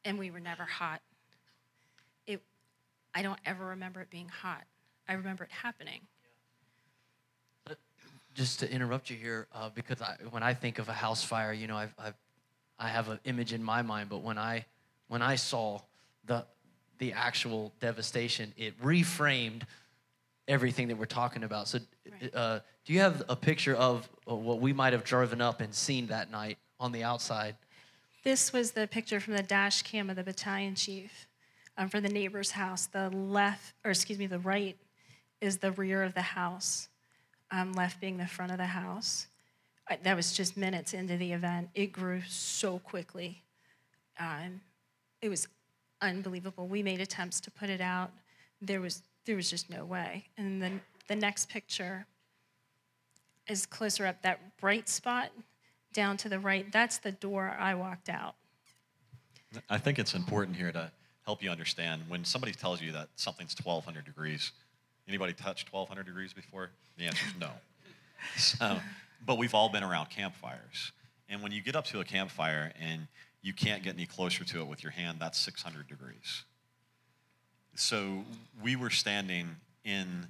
And 0.03 0.17
we 0.17 0.31
were 0.31 0.39
never 0.39 0.63
hot. 0.63 1.01
I 3.19 3.21
don't 3.21 3.39
ever 3.45 3.65
remember 3.65 3.99
it 3.99 4.09
being 4.09 4.29
hot. 4.29 4.63
I 5.09 5.13
remember 5.13 5.43
it 5.43 5.51
happening. 5.51 5.99
Just 8.33 8.61
to 8.61 8.71
interrupt 8.71 9.09
you 9.09 9.17
here, 9.17 9.47
uh, 9.53 9.69
because 9.75 10.01
I, 10.01 10.15
when 10.29 10.41
I 10.41 10.53
think 10.53 10.79
of 10.79 10.87
a 10.87 10.93
house 10.93 11.21
fire, 11.21 11.51
you 11.51 11.67
know, 11.67 11.75
I've, 11.75 11.93
I've, 11.99 12.13
I 12.79 12.87
have 12.87 13.09
an 13.09 13.19
image 13.25 13.51
in 13.51 13.61
my 13.61 13.81
mind, 13.81 14.07
but 14.07 14.19
when 14.19 14.37
I, 14.37 14.65
when 15.09 15.21
I 15.21 15.35
saw 15.35 15.81
the, 16.27 16.45
the 16.99 17.11
actual 17.11 17.73
devastation, 17.81 18.53
it 18.55 18.81
reframed 18.81 19.63
everything 20.47 20.87
that 20.87 20.95
we're 20.97 21.05
talking 21.05 21.43
about. 21.43 21.67
So, 21.67 21.79
Right. 22.09 22.33
uh, 22.33 22.59
do 22.85 22.93
you 22.93 23.01
have 23.01 23.23
a 23.27 23.35
picture 23.35 23.75
of 23.75 24.07
uh, 24.29 24.35
what 24.35 24.61
we 24.61 24.71
might 24.71 24.93
have 24.93 25.03
driven 25.03 25.41
up 25.41 25.59
and 25.59 25.75
seen 25.75 26.07
that 26.07 26.31
night 26.31 26.57
on 26.79 26.93
the 26.93 27.03
outside? 27.03 27.57
This 28.23 28.53
was 28.53 28.71
the 28.71 28.87
picture 28.87 29.19
from 29.19 29.33
the 29.33 29.43
dash 29.43 29.81
cam 29.81 30.09
of 30.09 30.15
the 30.15 30.23
battalion 30.23 30.75
chief 30.75 31.27
um, 31.79 31.87
from 31.89 32.03
the 32.03 32.09
neighbor's 32.09 32.51
house. 32.51 32.85
The 32.85 33.09
left, 33.09 33.73
or 33.83 33.89
excuse 33.89 34.19
me, 34.19 34.27
the 34.27 34.37
right 34.37 34.77
is 35.41 35.57
the 35.57 35.71
rear 35.71 36.03
of 36.03 36.13
the 36.13 36.21
house, 36.21 36.89
um, 37.49 37.73
left 37.73 37.99
being 37.99 38.17
the 38.17 38.27
front 38.27 38.51
of 38.51 38.59
the 38.59 38.65
house. 38.65 39.27
I, 39.89 39.97
that 40.03 40.15
was 40.15 40.33
just 40.33 40.57
minutes 40.57 40.93
into 40.93 41.17
the 41.17 41.31
event. 41.31 41.69
It 41.73 41.91
grew 41.91 42.21
so 42.27 42.77
quickly. 42.79 43.41
Um, 44.19 44.61
it 45.21 45.29
was 45.29 45.47
unbelievable. 46.01 46.67
We 46.67 46.83
made 46.83 46.99
attempts 46.99 47.39
to 47.41 47.51
put 47.51 47.69
it 47.69 47.81
out. 47.81 48.11
There 48.61 48.81
was 48.81 49.01
there 49.25 49.35
was 49.35 49.49
just 49.49 49.69
no 49.69 49.85
way. 49.85 50.25
And 50.37 50.61
then 50.61 50.81
the 51.07 51.15
next 51.15 51.49
picture 51.49 52.05
is 53.47 53.65
closer 53.65 54.05
up. 54.05 54.21
That 54.23 54.57
bright 54.57 54.89
spot 54.89 55.29
down 55.93 56.17
to 56.17 56.29
the 56.29 56.39
right, 56.39 56.71
that's 56.71 56.97
the 56.97 57.11
door 57.11 57.55
I 57.59 57.75
walked 57.75 58.09
out. 58.09 58.35
I 59.69 59.77
think 59.77 59.99
it's 59.99 60.15
important 60.15 60.57
here 60.57 60.71
to 60.71 60.91
help 61.29 61.43
you 61.43 61.51
understand 61.51 62.01
when 62.07 62.25
somebody 62.25 62.51
tells 62.51 62.81
you 62.81 62.91
that 62.91 63.07
something's 63.15 63.55
1200 63.63 64.03
degrees. 64.03 64.51
Anybody 65.07 65.31
touched 65.31 65.71
1200 65.71 66.03
degrees 66.03 66.33
before? 66.33 66.71
The 66.97 67.05
answer 67.05 67.23
is 67.27 67.39
no. 67.39 67.51
So, 68.35 68.79
but 69.27 69.37
we've 69.37 69.53
all 69.53 69.69
been 69.69 69.83
around 69.83 70.09
campfires. 70.09 70.91
And 71.29 71.43
when 71.43 71.51
you 71.51 71.61
get 71.61 71.75
up 71.75 71.85
to 71.85 71.99
a 71.99 72.03
campfire 72.03 72.73
and 72.81 73.05
you 73.43 73.53
can't 73.53 73.83
get 73.83 73.93
any 73.93 74.07
closer 74.07 74.43
to 74.43 74.61
it 74.61 74.67
with 74.67 74.81
your 74.81 74.91
hand, 74.91 75.19
that's 75.21 75.37
600 75.37 75.87
degrees. 75.87 76.45
So 77.75 78.23
we 78.63 78.75
were 78.75 78.89
standing 78.89 79.55
in 79.85 80.25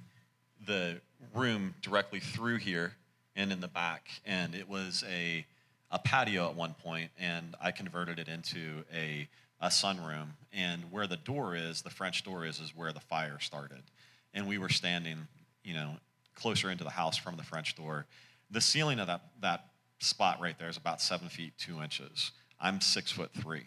the 0.66 1.00
room 1.34 1.74
directly 1.80 2.20
through 2.20 2.58
here 2.58 2.92
and 3.34 3.50
in 3.50 3.60
the 3.60 3.68
back, 3.68 4.10
and 4.26 4.54
it 4.54 4.68
was 4.68 5.02
a, 5.10 5.46
a 5.90 5.98
patio 5.98 6.48
at 6.48 6.54
one 6.54 6.74
point, 6.74 7.10
and 7.18 7.54
I 7.60 7.72
converted 7.72 8.18
it 8.18 8.28
into 8.28 8.84
a, 8.94 9.28
a 9.60 9.68
sunroom. 9.68 10.28
And 10.52 10.90
where 10.90 11.06
the 11.06 11.16
door 11.16 11.56
is, 11.56 11.82
the 11.82 11.90
French 11.90 12.24
door 12.24 12.44
is, 12.44 12.60
is 12.60 12.74
where 12.76 12.92
the 12.92 13.00
fire 13.00 13.38
started. 13.40 13.82
And 14.34 14.46
we 14.46 14.58
were 14.58 14.68
standing, 14.68 15.28
you 15.64 15.74
know, 15.74 15.96
closer 16.34 16.70
into 16.70 16.84
the 16.84 16.90
house 16.90 17.16
from 17.16 17.36
the 17.36 17.42
French 17.42 17.74
door. 17.74 18.06
The 18.50 18.60
ceiling 18.60 19.00
of 19.00 19.06
that, 19.08 19.22
that 19.40 19.66
spot 19.98 20.40
right 20.40 20.58
there 20.58 20.68
is 20.68 20.76
about 20.76 21.00
seven 21.00 21.28
feet 21.28 21.52
two 21.58 21.82
inches. 21.82 22.32
I'm 22.60 22.80
six 22.80 23.12
foot 23.12 23.30
three. 23.34 23.64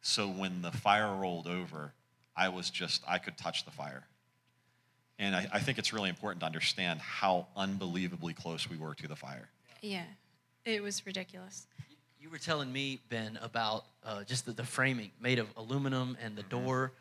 So 0.00 0.28
when 0.28 0.62
the 0.62 0.70
fire 0.70 1.14
rolled 1.14 1.46
over, 1.46 1.92
I 2.36 2.48
was 2.48 2.70
just, 2.70 3.02
I 3.06 3.18
could 3.18 3.36
touch 3.36 3.64
the 3.64 3.70
fire. 3.70 4.04
And 5.18 5.34
I, 5.34 5.48
I 5.52 5.58
think 5.58 5.78
it's 5.78 5.92
really 5.92 6.08
important 6.08 6.40
to 6.40 6.46
understand 6.46 7.00
how 7.00 7.48
unbelievably 7.56 8.34
close 8.34 8.70
we 8.70 8.76
were 8.76 8.94
to 8.94 9.08
the 9.08 9.16
fire. 9.16 9.48
Yeah, 9.82 10.04
it 10.68 10.82
was 10.82 11.04
ridiculous. 11.06 11.66
You 12.20 12.30
were 12.30 12.38
telling 12.38 12.72
me, 12.72 13.00
Ben, 13.08 13.38
about 13.42 13.84
uh, 14.04 14.22
just 14.24 14.44
the, 14.44 14.52
the 14.52 14.64
framing 14.64 15.10
made 15.20 15.38
of 15.38 15.48
aluminum 15.56 16.16
and 16.22 16.36
the 16.36 16.42
door. 16.44 16.92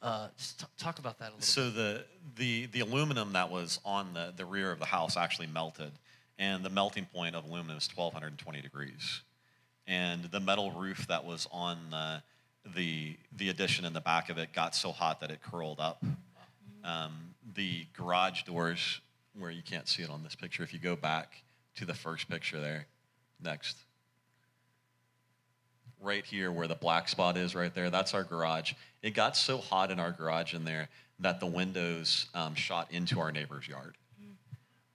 Uh, 0.00 0.28
just 0.38 0.60
t- 0.60 0.66
talk 0.78 0.98
about 0.98 1.18
that 1.18 1.24
a 1.26 1.32
little 1.32 1.42
So 1.42 1.68
the, 1.70 2.04
the, 2.36 2.66
the 2.66 2.80
aluminum 2.80 3.34
that 3.34 3.50
was 3.50 3.78
on 3.84 4.14
the, 4.14 4.32
the 4.34 4.46
rear 4.46 4.72
of 4.72 4.78
the 4.78 4.86
house 4.86 5.16
actually 5.16 5.48
melted. 5.48 5.92
And 6.38 6.64
the 6.64 6.70
melting 6.70 7.06
point 7.12 7.36
of 7.36 7.44
aluminum 7.44 7.76
is 7.76 7.88
1220 7.94 8.62
degrees. 8.62 9.20
And 9.86 10.24
the 10.24 10.40
metal 10.40 10.70
roof 10.70 11.06
that 11.08 11.26
was 11.26 11.46
on 11.52 11.76
the, 11.90 12.22
the, 12.74 13.18
the 13.36 13.50
addition 13.50 13.84
in 13.84 13.92
the 13.92 14.00
back 14.00 14.30
of 14.30 14.38
it 14.38 14.54
got 14.54 14.74
so 14.74 14.92
hot 14.92 15.20
that 15.20 15.30
it 15.30 15.42
curled 15.42 15.80
up. 15.80 16.02
Um, 16.82 17.34
the 17.54 17.86
garage 17.94 18.44
doors, 18.44 19.02
where 19.38 19.50
you 19.50 19.62
can't 19.62 19.86
see 19.86 20.02
it 20.02 20.08
on 20.08 20.22
this 20.22 20.34
picture, 20.34 20.62
if 20.62 20.72
you 20.72 20.78
go 20.78 20.96
back 20.96 21.42
to 21.76 21.84
the 21.84 21.94
first 21.94 22.30
picture 22.30 22.58
there, 22.58 22.86
next. 23.42 23.76
Right 26.02 26.24
here, 26.24 26.50
where 26.50 26.66
the 26.66 26.74
black 26.74 27.08
spot 27.08 27.36
is, 27.36 27.54
right 27.54 27.74
there, 27.74 27.90
that's 27.90 28.14
our 28.14 28.24
garage. 28.24 28.72
It 29.02 29.10
got 29.10 29.36
so 29.36 29.58
hot 29.58 29.90
in 29.90 30.00
our 30.00 30.12
garage 30.12 30.54
in 30.54 30.64
there 30.64 30.88
that 31.18 31.40
the 31.40 31.46
windows 31.46 32.26
um, 32.34 32.54
shot 32.54 32.88
into 32.90 33.20
our 33.20 33.30
neighbor's 33.30 33.68
yard. 33.68 33.96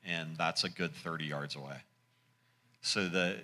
And 0.03 0.37
that's 0.37 0.63
a 0.63 0.69
good 0.69 0.93
30 0.93 1.25
yards 1.25 1.55
away. 1.55 1.77
So 2.81 3.07
the, 3.07 3.37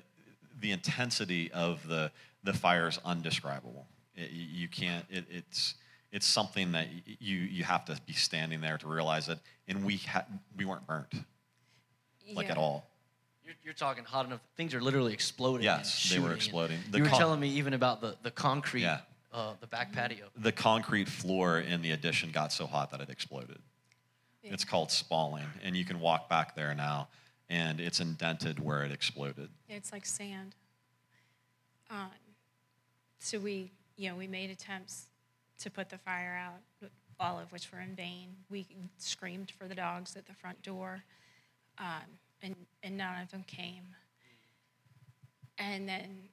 the 0.60 0.72
intensity 0.72 1.52
of 1.52 1.88
the, 1.88 2.12
the 2.44 2.54
fire 2.54 2.88
is 2.88 3.00
undescribable. 3.04 3.88
It, 4.16 4.30
you 4.32 4.68
can't, 4.68 5.06
it, 5.10 5.26
it's, 5.30 5.76
it's 6.12 6.26
something 6.28 6.72
that 6.74 6.88
you, 7.20 7.38
you 7.38 7.64
have 7.64 7.86
to 7.86 8.00
be 8.06 8.14
standing 8.14 8.62
there 8.62 8.78
to 8.78 8.88
realize 8.88 9.28
it. 9.30 9.40
And 9.68 9.84
we, 9.84 9.98
ha- 9.98 10.26
we 10.56 10.66
weren't 10.66 10.86
burnt, 10.86 11.14
like 12.36 12.48
Yeah. 12.48 12.52
at 12.54 12.58
all. 12.60 12.86
You're, 13.52 13.58
you're 13.66 13.74
talking 13.74 14.06
hot 14.06 14.26
enough. 14.26 14.40
Things 14.56 14.74
are 14.74 14.82
literally 14.82 15.14
exploding. 15.14 15.64
Yes, 15.64 16.10
they 16.10 16.20
were 16.20 16.34
exploding. 16.34 16.80
The 16.90 17.00
you 17.00 17.04
were 17.04 17.10
con- 17.10 17.20
telling 17.20 17.40
me 17.40 17.50
even 17.50 17.74
about 17.74 18.00
the, 18.00 18.16
the 18.24 18.32
concrete, 18.32 18.84
Yeah. 18.84 19.00
uh, 19.34 19.54
the 19.60 19.68
back 19.68 19.92
patio. 19.92 20.28
The 20.38 20.54
concrete 20.54 21.10
floor 21.10 21.60
in 21.60 21.82
the 21.82 21.92
addition 21.92 22.32
got 22.32 22.54
so 22.54 22.66
hot 22.66 22.92
that 22.92 23.02
it 23.02 23.10
exploded. 23.10 23.60
It's 24.44 24.64
called 24.66 24.90
spalling, 24.90 25.46
and 25.64 25.76
you 25.76 25.86
can 25.86 26.00
walk 26.00 26.28
back 26.28 26.56
there 26.56 26.74
now, 26.74 27.10
and 27.50 27.80
it's 27.80 28.00
indented 28.00 28.60
where 28.60 28.84
it 28.84 28.92
exploded. 28.92 29.50
It's 29.70 29.92
like 29.92 30.06
sand. 30.06 30.56
Um, 31.92 32.10
so 33.20 33.38
we, 33.38 33.72
you 33.98 34.10
know, 34.10 34.16
we 34.16 34.28
made 34.28 34.50
attempts 34.50 35.08
to 35.60 35.70
put 35.70 35.90
the 35.90 35.98
fire 36.00 36.42
out, 36.42 36.90
all 37.20 37.38
of 37.38 37.52
which 37.52 37.72
were 37.72 37.82
in 37.82 37.96
vain. 37.96 38.30
We 38.50 38.66
screamed 38.98 39.52
for 39.52 39.68
the 39.68 39.76
dogs 39.76 40.16
at 40.16 40.26
the 40.26 40.34
front 40.34 40.64
door, 40.64 41.04
um, 41.78 42.02
and 42.42 42.56
and 42.84 42.98
none 42.98 43.22
of 43.22 43.32
them 43.32 43.44
came. 43.48 43.96
And 45.58 45.88
then, 45.88 46.30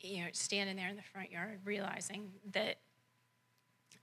you 0.00 0.24
know, 0.24 0.28
standing 0.32 0.76
there 0.76 0.88
in 0.88 0.96
the 0.96 1.02
front 1.02 1.30
yard, 1.30 1.60
realizing 1.64 2.32
that 2.52 2.78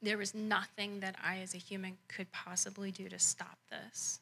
there 0.01 0.17
was 0.17 0.33
nothing 0.33 0.99
that 1.01 1.15
I, 1.23 1.39
as 1.39 1.53
a 1.53 1.57
human, 1.57 1.97
could 2.07 2.31
possibly 2.31 2.91
do 2.91 3.09
to 3.09 3.19
stop 3.19 3.57
this. 3.69 4.19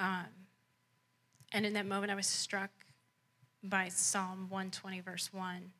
Um, 0.00 0.26
and 1.52 1.66
in 1.66 1.74
that 1.74 1.86
moment, 1.86 2.10
I 2.10 2.14
was 2.14 2.26
struck 2.26 2.70
by 3.62 3.88
Psalm 3.88 4.46
120, 4.48 5.00
verse 5.00 5.32
1. 5.32 5.72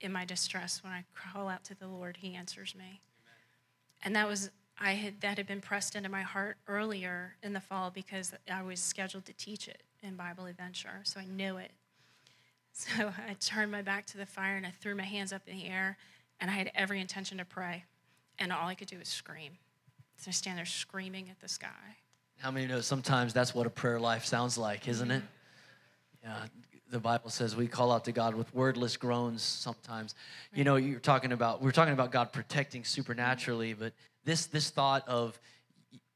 In 0.00 0.12
my 0.12 0.24
distress, 0.24 0.82
when 0.82 0.92
I 0.92 1.04
call 1.14 1.48
out 1.48 1.64
to 1.64 1.74
the 1.74 1.86
Lord, 1.86 2.18
He 2.18 2.34
answers 2.34 2.74
me. 2.74 3.00
And 4.02 4.16
that 4.16 4.26
was, 4.26 4.50
I 4.78 4.92
had, 4.92 5.20
that 5.20 5.38
had 5.38 5.46
been 5.46 5.60
pressed 5.60 5.94
into 5.94 6.08
my 6.08 6.22
heart 6.22 6.56
earlier 6.66 7.36
in 7.42 7.52
the 7.52 7.60
fall 7.60 7.90
because 7.90 8.34
I 8.52 8.62
was 8.62 8.80
scheduled 8.80 9.24
to 9.26 9.32
teach 9.32 9.68
it 9.68 9.82
in 10.02 10.16
Bible 10.16 10.46
Adventure, 10.46 11.00
so 11.04 11.20
I 11.20 11.24
knew 11.24 11.56
it. 11.56 11.70
So 12.76 13.12
I 13.28 13.34
turned 13.34 13.70
my 13.70 13.82
back 13.82 14.04
to 14.06 14.18
the 14.18 14.26
fire 14.26 14.56
and 14.56 14.66
I 14.66 14.72
threw 14.80 14.96
my 14.96 15.04
hands 15.04 15.32
up 15.32 15.42
in 15.46 15.56
the 15.58 15.68
air, 15.68 15.96
and 16.40 16.50
I 16.50 16.54
had 16.54 16.72
every 16.74 17.00
intention 17.00 17.38
to 17.38 17.44
pray. 17.44 17.84
And 18.40 18.52
all 18.52 18.66
I 18.66 18.74
could 18.74 18.88
do 18.88 18.98
was 18.98 19.06
scream. 19.06 19.52
So 20.16 20.30
I 20.30 20.32
stand 20.32 20.58
there 20.58 20.64
screaming 20.64 21.28
at 21.30 21.38
the 21.38 21.48
sky. 21.48 21.68
How 22.38 22.50
many 22.50 22.66
know 22.66 22.80
sometimes 22.80 23.32
that's 23.32 23.54
what 23.54 23.68
a 23.68 23.70
prayer 23.70 24.00
life 24.00 24.24
sounds 24.24 24.58
like, 24.58 24.88
isn't 24.88 25.08
it? 25.08 25.22
Mm-hmm. 25.22 26.28
Yeah, 26.28 26.46
the 26.90 26.98
Bible 26.98 27.30
says 27.30 27.54
we 27.54 27.68
call 27.68 27.92
out 27.92 28.04
to 28.06 28.12
God 28.12 28.34
with 28.34 28.52
wordless 28.54 28.96
groans 28.96 29.42
sometimes. 29.42 30.14
You 30.52 30.64
know, 30.64 30.76
you're 30.76 31.00
talking 31.00 31.32
about 31.32 31.62
we're 31.62 31.70
talking 31.70 31.92
about 31.92 32.10
God 32.10 32.32
protecting 32.32 32.84
supernaturally, 32.84 33.74
but 33.74 33.92
this 34.24 34.46
this 34.46 34.70
thought 34.70 35.06
of 35.08 35.38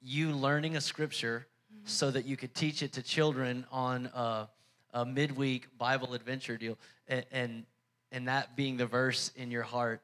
you 0.00 0.30
learning 0.30 0.76
a 0.76 0.80
scripture 0.80 1.46
mm-hmm. 1.72 1.86
so 1.86 2.10
that 2.10 2.24
you 2.24 2.36
could 2.36 2.54
teach 2.54 2.82
it 2.82 2.92
to 2.94 3.02
children 3.02 3.66
on 3.70 4.06
a, 4.14 4.48
a 4.94 5.04
midweek 5.04 5.66
Bible 5.76 6.14
adventure 6.14 6.56
deal, 6.56 6.78
and, 7.06 7.24
and 7.30 7.64
and 8.12 8.28
that 8.28 8.56
being 8.56 8.76
the 8.76 8.86
verse 8.86 9.32
in 9.36 9.50
your 9.50 9.62
heart. 9.62 10.00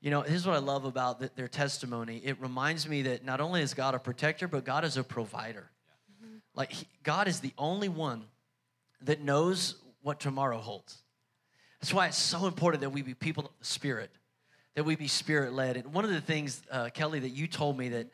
You 0.00 0.10
know, 0.10 0.22
here's 0.22 0.46
what 0.46 0.56
I 0.56 0.58
love 0.58 0.84
about 0.84 1.20
th- 1.20 1.32
their 1.36 1.48
testimony. 1.48 2.20
It 2.24 2.40
reminds 2.40 2.88
me 2.88 3.02
that 3.02 3.24
not 3.24 3.40
only 3.40 3.62
is 3.62 3.72
God 3.72 3.94
a 3.94 4.00
protector, 4.00 4.48
but 4.48 4.64
God 4.64 4.84
is 4.84 4.96
a 4.96 5.04
provider. 5.04 5.70
Mm-hmm. 6.24 6.36
Like, 6.54 6.72
he, 6.72 6.86
God 7.04 7.28
is 7.28 7.38
the 7.38 7.52
only 7.56 7.88
one 7.88 8.24
that 9.02 9.20
knows 9.20 9.76
what 10.02 10.18
tomorrow 10.18 10.58
holds. 10.58 10.98
That's 11.80 11.94
why 11.94 12.08
it's 12.08 12.18
so 12.18 12.46
important 12.46 12.80
that 12.80 12.90
we 12.90 13.02
be 13.02 13.14
people 13.14 13.44
of 13.44 13.50
the 13.60 13.64
Spirit, 13.64 14.10
that 14.74 14.84
we 14.84 14.96
be 14.96 15.08
Spirit 15.08 15.52
led. 15.52 15.76
And 15.76 15.92
one 15.92 16.04
of 16.04 16.10
the 16.10 16.20
things, 16.20 16.62
uh, 16.70 16.88
Kelly, 16.90 17.20
that 17.20 17.30
you 17.30 17.46
told 17.46 17.76
me 17.76 17.90
that 17.90 18.06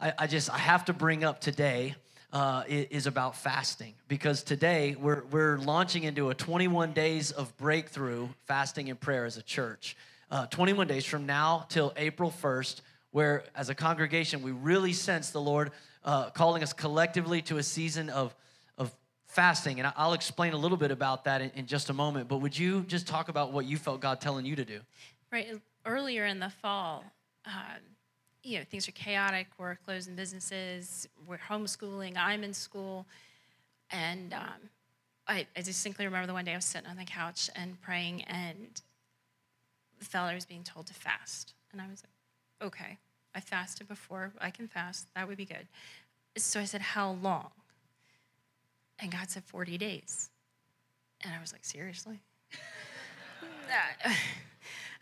I, 0.00 0.12
I 0.20 0.26
just 0.26 0.50
I 0.50 0.58
have 0.58 0.84
to 0.86 0.92
bring 0.92 1.24
up 1.24 1.40
today 1.40 1.94
uh, 2.32 2.62
is 2.68 3.06
about 3.06 3.36
fasting 3.36 3.94
because 4.08 4.42
today 4.42 4.96
we're 5.00 5.24
we're 5.30 5.58
launching 5.58 6.04
into 6.04 6.30
a 6.30 6.34
21 6.34 6.92
days 6.92 7.32
of 7.32 7.56
breakthrough 7.56 8.28
fasting 8.46 8.88
and 8.88 8.98
prayer 8.98 9.24
as 9.24 9.36
a 9.36 9.42
church. 9.42 9.96
Uh, 10.30 10.46
21 10.46 10.86
days 10.86 11.04
from 11.04 11.26
now 11.26 11.66
till 11.68 11.92
April 11.96 12.32
1st, 12.42 12.82
where 13.10 13.42
as 13.56 13.68
a 13.68 13.74
congregation 13.74 14.42
we 14.42 14.52
really 14.52 14.92
sense 14.92 15.30
the 15.30 15.40
Lord 15.40 15.72
uh, 16.04 16.30
calling 16.30 16.62
us 16.62 16.72
collectively 16.72 17.42
to 17.42 17.58
a 17.58 17.62
season 17.62 18.08
of 18.10 18.34
of 18.78 18.92
fasting. 19.26 19.80
And 19.80 19.92
I'll 19.96 20.14
explain 20.14 20.52
a 20.52 20.58
little 20.58 20.78
bit 20.78 20.90
about 20.90 21.24
that 21.24 21.40
in, 21.40 21.50
in 21.56 21.66
just 21.66 21.90
a 21.90 21.92
moment. 21.92 22.28
But 22.28 22.38
would 22.38 22.56
you 22.56 22.82
just 22.82 23.06
talk 23.06 23.28
about 23.28 23.52
what 23.52 23.64
you 23.64 23.76
felt 23.76 24.00
God 24.00 24.20
telling 24.20 24.46
you 24.46 24.56
to 24.56 24.64
do? 24.64 24.80
Right. 25.32 25.60
Earlier 25.86 26.26
in 26.26 26.40
the 26.40 26.50
fall, 26.50 27.04
um, 27.46 27.80
you 28.42 28.58
know, 28.58 28.64
things 28.64 28.88
are 28.88 28.92
chaotic. 28.92 29.46
We're 29.58 29.76
closing 29.76 30.14
businesses. 30.14 31.08
We're 31.26 31.38
homeschooling. 31.38 32.16
I'm 32.16 32.42
in 32.42 32.54
school. 32.54 33.06
And 33.90 34.32
um, 34.32 34.70
I, 35.26 35.46
I 35.56 35.62
distinctly 35.62 36.06
remember 36.06 36.26
the 36.26 36.32
one 36.32 36.44
day 36.44 36.52
I 36.52 36.56
was 36.56 36.64
sitting 36.64 36.88
on 36.88 36.96
the 36.96 37.04
couch 37.04 37.50
and 37.54 37.80
praying, 37.80 38.22
and 38.22 38.80
the 40.00 40.18
I 40.18 40.34
was 40.34 40.44
being 40.44 40.64
told 40.64 40.86
to 40.86 40.94
fast. 40.94 41.54
And 41.72 41.80
I 41.80 41.86
was 41.88 42.02
like, 42.02 42.68
okay, 42.68 42.98
I 43.34 43.40
fasted 43.40 43.88
before. 43.88 44.32
I 44.40 44.50
can 44.50 44.66
fast. 44.66 45.06
That 45.14 45.28
would 45.28 45.36
be 45.36 45.44
good. 45.44 45.68
So 46.36 46.60
I 46.60 46.64
said, 46.64 46.80
how 46.80 47.12
long? 47.12 47.50
And 48.98 49.10
God 49.10 49.30
said, 49.30 49.44
40 49.44 49.78
days. 49.78 50.30
And 51.22 51.34
I 51.34 51.40
was 51.40 51.52
like, 51.52 51.64
seriously? 51.64 52.20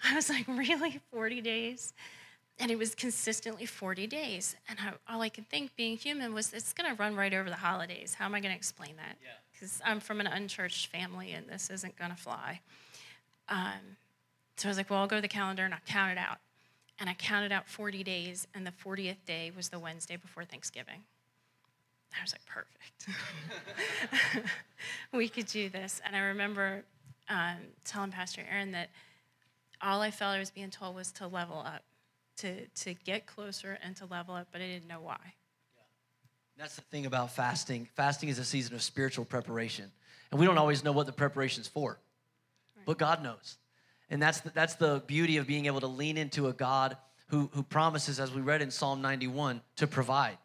I 0.05 0.14
was 0.14 0.28
like, 0.28 0.47
really? 0.49 1.00
40 1.12 1.40
days? 1.40 1.93
And 2.61 2.71
it 2.71 2.78
was 2.78 2.95
consistently 2.95 3.67
40 3.67 4.07
days. 4.07 4.57
And 4.69 4.78
I, 4.81 5.12
all 5.12 5.21
I 5.21 5.28
could 5.28 5.49
think, 5.49 5.76
being 5.76 5.97
human, 5.97 6.35
was 6.35 6.52
it's 6.52 6.73
going 6.73 6.90
to 6.90 7.00
run 7.00 7.14
right 7.14 7.33
over 7.33 7.49
the 7.49 7.57
holidays. 7.57 8.14
How 8.14 8.25
am 8.25 8.35
I 8.35 8.40
going 8.40 8.52
to 8.52 8.57
explain 8.57 8.97
that? 8.97 9.17
Because 9.52 9.81
I'm 9.85 10.00
from 10.00 10.21
an 10.21 10.26
unchurched 10.26 10.87
family 10.87 11.33
and 11.33 11.49
this 11.49 11.71
isn't 11.71 11.97
going 11.97 12.11
to 12.11 12.17
fly. 12.17 12.61
Um, 13.49 13.97
so 14.57 14.69
I 14.69 14.71
was 14.71 14.76
like, 14.76 14.90
well, 14.90 15.00
I'll 15.00 15.07
go 15.07 15.17
to 15.17 15.23
the 15.23 15.28
calendar 15.28 15.64
and 15.64 15.73
I'll 15.73 15.81
count 15.87 16.12
it 16.12 16.19
out. 16.19 16.38
And 17.00 17.09
I 17.09 17.14
counted 17.14 17.52
out 17.52 17.69
40 17.69 18.02
days, 18.02 18.49
and 18.55 18.67
the 18.67 18.73
40th 18.73 19.25
day 19.25 19.52
was 19.57 19.69
the 19.69 19.78
Wednesday 19.78 20.17
before 20.17 20.45
Thanksgiving. 20.45 21.05
I 22.12 22.23
was 22.23 22.33
like, 22.33 22.45
perfect. 22.47 23.07
we 25.12 25.28
could 25.28 25.47
do 25.47 25.69
this. 25.69 26.00
And 26.05 26.17
I 26.17 26.21
remember 26.21 26.83
um, 27.28 27.59
telling 27.85 28.11
Pastor 28.11 28.43
Aaron 28.50 28.73
that 28.73 28.90
all 29.82 30.00
I 30.00 30.11
felt 30.11 30.35
I 30.35 30.38
was 30.38 30.50
being 30.50 30.70
told 30.70 30.94
was 30.94 31.12
to 31.12 31.26
level 31.26 31.58
up, 31.58 31.82
to, 32.38 32.66
to 32.66 32.94
get 32.94 33.26
closer 33.26 33.78
and 33.82 33.97
to 33.97 34.06
level 34.06 34.35
up, 34.35 34.49
but 34.52 34.61
I 34.61 34.66
didn't 34.66 34.88
know 34.88 35.00
why. 35.00 35.18
That's 36.56 36.75
the 36.75 36.82
thing 36.82 37.06
about 37.06 37.30
fasting. 37.30 37.88
Fasting 37.94 38.28
is 38.28 38.38
a 38.38 38.44
season 38.44 38.75
of 38.75 38.82
spiritual 38.82 39.25
preparation. 39.25 39.90
And 40.30 40.40
we 40.40 40.47
don't 40.47 40.58
always 40.58 40.82
know 40.82 40.92
what 40.92 41.06
the 41.06 41.12
preparation's 41.12 41.68
for, 41.68 41.99
but 42.85 42.99
God 42.99 43.23
knows. 43.23 43.56
And 44.11 44.20
that's 44.20 44.40
the, 44.40 44.50
that's 44.50 44.75
the 44.75 45.02
beauty 45.06 45.37
of 45.37 45.47
being 45.47 45.66
able 45.66 45.80
to 45.80 45.87
lean 45.87 46.16
into 46.16 46.49
a 46.49 46.52
God 46.52 46.97
who, 47.28 47.49
who 47.52 47.62
promises, 47.62 48.18
as 48.18 48.32
we 48.32 48.40
read 48.40 48.62
in 48.62 48.70
Psalm 48.70 49.00
91, 49.02 49.61
to 49.76 49.87
provide. 49.87 50.38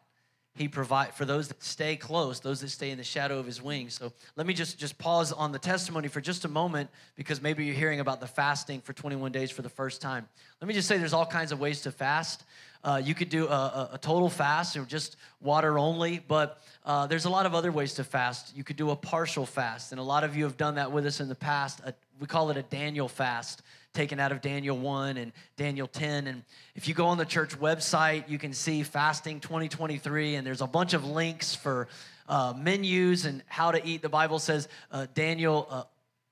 He 0.56 0.68
provide 0.68 1.14
for 1.14 1.24
those 1.24 1.48
that 1.48 1.62
stay 1.64 1.96
close, 1.96 2.38
those 2.38 2.60
that 2.60 2.68
stay 2.68 2.90
in 2.90 2.98
the 2.98 3.04
shadow 3.04 3.40
of 3.40 3.46
his 3.46 3.60
wings. 3.60 3.94
So 3.94 4.12
let 4.36 4.46
me 4.46 4.54
just 4.54 4.78
just 4.78 4.96
pause 4.98 5.32
on 5.32 5.50
the 5.50 5.58
testimony 5.58 6.06
for 6.06 6.20
just 6.20 6.44
a 6.44 6.48
moment 6.48 6.90
because 7.16 7.42
maybe 7.42 7.64
you're 7.64 7.74
hearing 7.74 7.98
about 7.98 8.20
the 8.20 8.28
fasting 8.28 8.80
for 8.80 8.92
21 8.92 9.32
days 9.32 9.50
for 9.50 9.62
the 9.62 9.68
first 9.68 10.00
time. 10.00 10.28
Let 10.60 10.68
me 10.68 10.74
just 10.74 10.86
say 10.86 10.96
there's 10.96 11.12
all 11.12 11.26
kinds 11.26 11.50
of 11.50 11.58
ways 11.58 11.82
to 11.82 11.90
fast. 11.90 12.44
Uh, 12.84 13.00
you 13.02 13.14
could 13.14 13.30
do 13.30 13.48
a, 13.48 13.50
a, 13.50 13.90
a, 13.94 13.98
total 13.98 14.28
fast 14.28 14.76
or 14.76 14.84
just 14.84 15.16
water 15.40 15.78
only, 15.78 16.22
but 16.28 16.62
uh, 16.84 17.06
there's 17.06 17.24
a 17.24 17.30
lot 17.30 17.46
of 17.46 17.54
other 17.54 17.72
ways 17.72 17.94
to 17.94 18.04
fast. 18.04 18.54
You 18.54 18.62
could 18.62 18.76
do 18.76 18.90
a 18.90 18.96
partial 18.96 19.46
fast, 19.46 19.90
and 19.90 19.98
a 19.98 20.04
lot 20.04 20.22
of 20.22 20.36
you 20.36 20.44
have 20.44 20.58
done 20.58 20.74
that 20.74 20.92
with 20.92 21.06
us 21.06 21.18
in 21.18 21.28
the 21.28 21.34
past. 21.34 21.80
A, 21.86 21.94
we 22.20 22.26
call 22.26 22.50
it 22.50 22.58
a 22.58 22.62
Daniel 22.62 23.08
fast, 23.08 23.62
taken 23.94 24.20
out 24.20 24.32
of 24.32 24.42
Daniel 24.42 24.76
1 24.76 25.16
and 25.16 25.32
Daniel 25.56 25.86
10. 25.86 26.26
And 26.26 26.42
if 26.74 26.86
you 26.86 26.92
go 26.92 27.06
on 27.06 27.16
the 27.16 27.24
church 27.24 27.58
website, 27.58 28.28
you 28.28 28.38
can 28.38 28.52
see 28.52 28.82
fasting 28.82 29.40
2023, 29.40 30.34
and 30.34 30.46
there's 30.46 30.60
a 30.60 30.66
bunch 30.66 30.92
of 30.92 31.06
links 31.06 31.54
for 31.54 31.88
uh, 32.28 32.52
menus 32.54 33.24
and 33.24 33.42
how 33.46 33.70
to 33.70 33.82
eat. 33.86 34.02
The 34.02 34.10
Bible 34.10 34.38
says 34.38 34.68
uh, 34.92 35.06
Daniel 35.14 35.66
uh, 35.70 35.82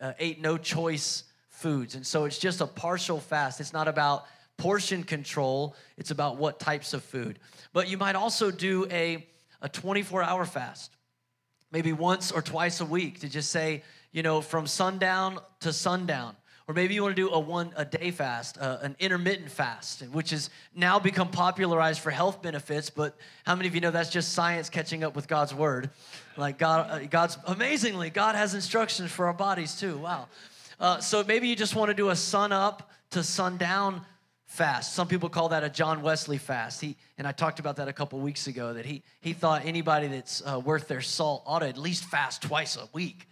uh, 0.03 0.13
ate 0.19 0.39
no 0.39 0.59
choice 0.59 1.25
foods. 1.49 1.95
And 1.95 2.07
so 2.07 2.25
it's 2.25 2.39
just 2.39 2.61
a 2.61 2.67
partial 2.67 3.21
fast. 3.21 3.59
It's 3.61 3.73
not 3.73 3.89
about 3.89 4.27
portion 4.57 5.03
control, 5.03 5.75
it's 5.97 6.11
about 6.11 6.37
what 6.37 6.61
types 6.61 6.95
of 6.95 7.03
food. 7.03 7.39
But 7.73 7.89
you 7.89 7.99
might 7.99 8.17
also 8.17 8.51
do 8.51 8.87
a, 8.91 9.27
a 9.61 9.69
24 9.69 10.23
hour 10.23 10.45
fast, 10.45 10.97
maybe 11.71 11.93
once 11.93 12.31
or 12.31 12.43
twice 12.43 12.81
a 12.81 12.87
week 12.87 13.21
to 13.21 13.29
just 13.29 13.51
say, 13.51 13.83
you 14.13 14.23
know, 14.23 14.41
from 14.41 14.67
sundown 14.67 15.39
to 15.61 15.73
sundown. 15.73 16.37
Or 16.69 16.75
maybe 16.75 16.95
you 16.95 17.03
want 17.03 17.17
to 17.17 17.23
do 17.23 17.31
a 17.31 17.41
one 17.41 17.73
a 17.77 17.85
day 17.85 18.13
fast, 18.13 18.57
uh, 18.57 18.79
an 18.83 18.95
intermittent 19.01 19.51
fast, 19.51 20.03
which 20.13 20.31
has 20.31 20.49
now 20.75 20.99
become 20.99 21.29
popularized 21.29 22.01
for 22.01 22.11
health 22.11 22.41
benefits. 22.41 22.89
But 22.89 23.17
how 23.45 23.57
many 23.57 23.69
of 23.69 23.75
you 23.75 23.81
know 23.81 23.91
that's 23.91 24.11
just 24.11 24.33
science 24.33 24.71
catching 24.71 25.03
up 25.03 25.17
with 25.17 25.27
God's 25.27 25.53
word? 25.53 25.91
Like 26.37 26.59
God, 26.59 26.89
uh, 26.91 27.07
God's 27.07 27.37
amazingly, 27.47 28.11
God 28.11 28.37
has 28.37 28.55
instructions 28.55 29.11
for 29.11 29.27
our 29.27 29.35
bodies 29.35 29.75
too. 29.75 29.99
Wow. 29.99 30.29
Uh, 30.79 31.01
so 31.01 31.25
maybe 31.25 31.49
you 31.49 31.57
just 31.57 31.75
want 31.75 31.91
to 31.91 31.95
do 31.95 32.11
a 32.11 32.17
sun 32.17 32.53
up 32.53 32.91
to 33.11 33.23
sundown 33.23 34.03
fast. 34.53 34.93
Some 34.95 35.09
people 35.09 35.31
call 35.31 35.49
that 35.49 35.65
a 35.65 35.71
John 35.71 36.03
Wesley 36.03 36.37
fast. 36.37 36.81
He 36.81 36.97
and 37.17 37.27
I 37.27 37.33
talked 37.33 37.59
about 37.59 37.77
that 37.77 37.89
a 37.89 37.93
couple 37.93 38.19
weeks 38.21 38.47
ago. 38.47 38.75
That 38.75 38.85
he 38.85 39.03
he 39.21 39.33
thought 39.33 39.65
anybody 39.65 40.09
that's 40.09 40.43
uh, 40.47 40.61
worth 40.61 40.89
their 40.89 41.01
salt 41.01 41.43
ought 41.47 41.61
to 41.61 41.69
at 41.69 41.79
least 41.79 42.05
fast 42.05 42.43
twice 42.43 42.77
a 42.77 42.87
week. 42.93 43.27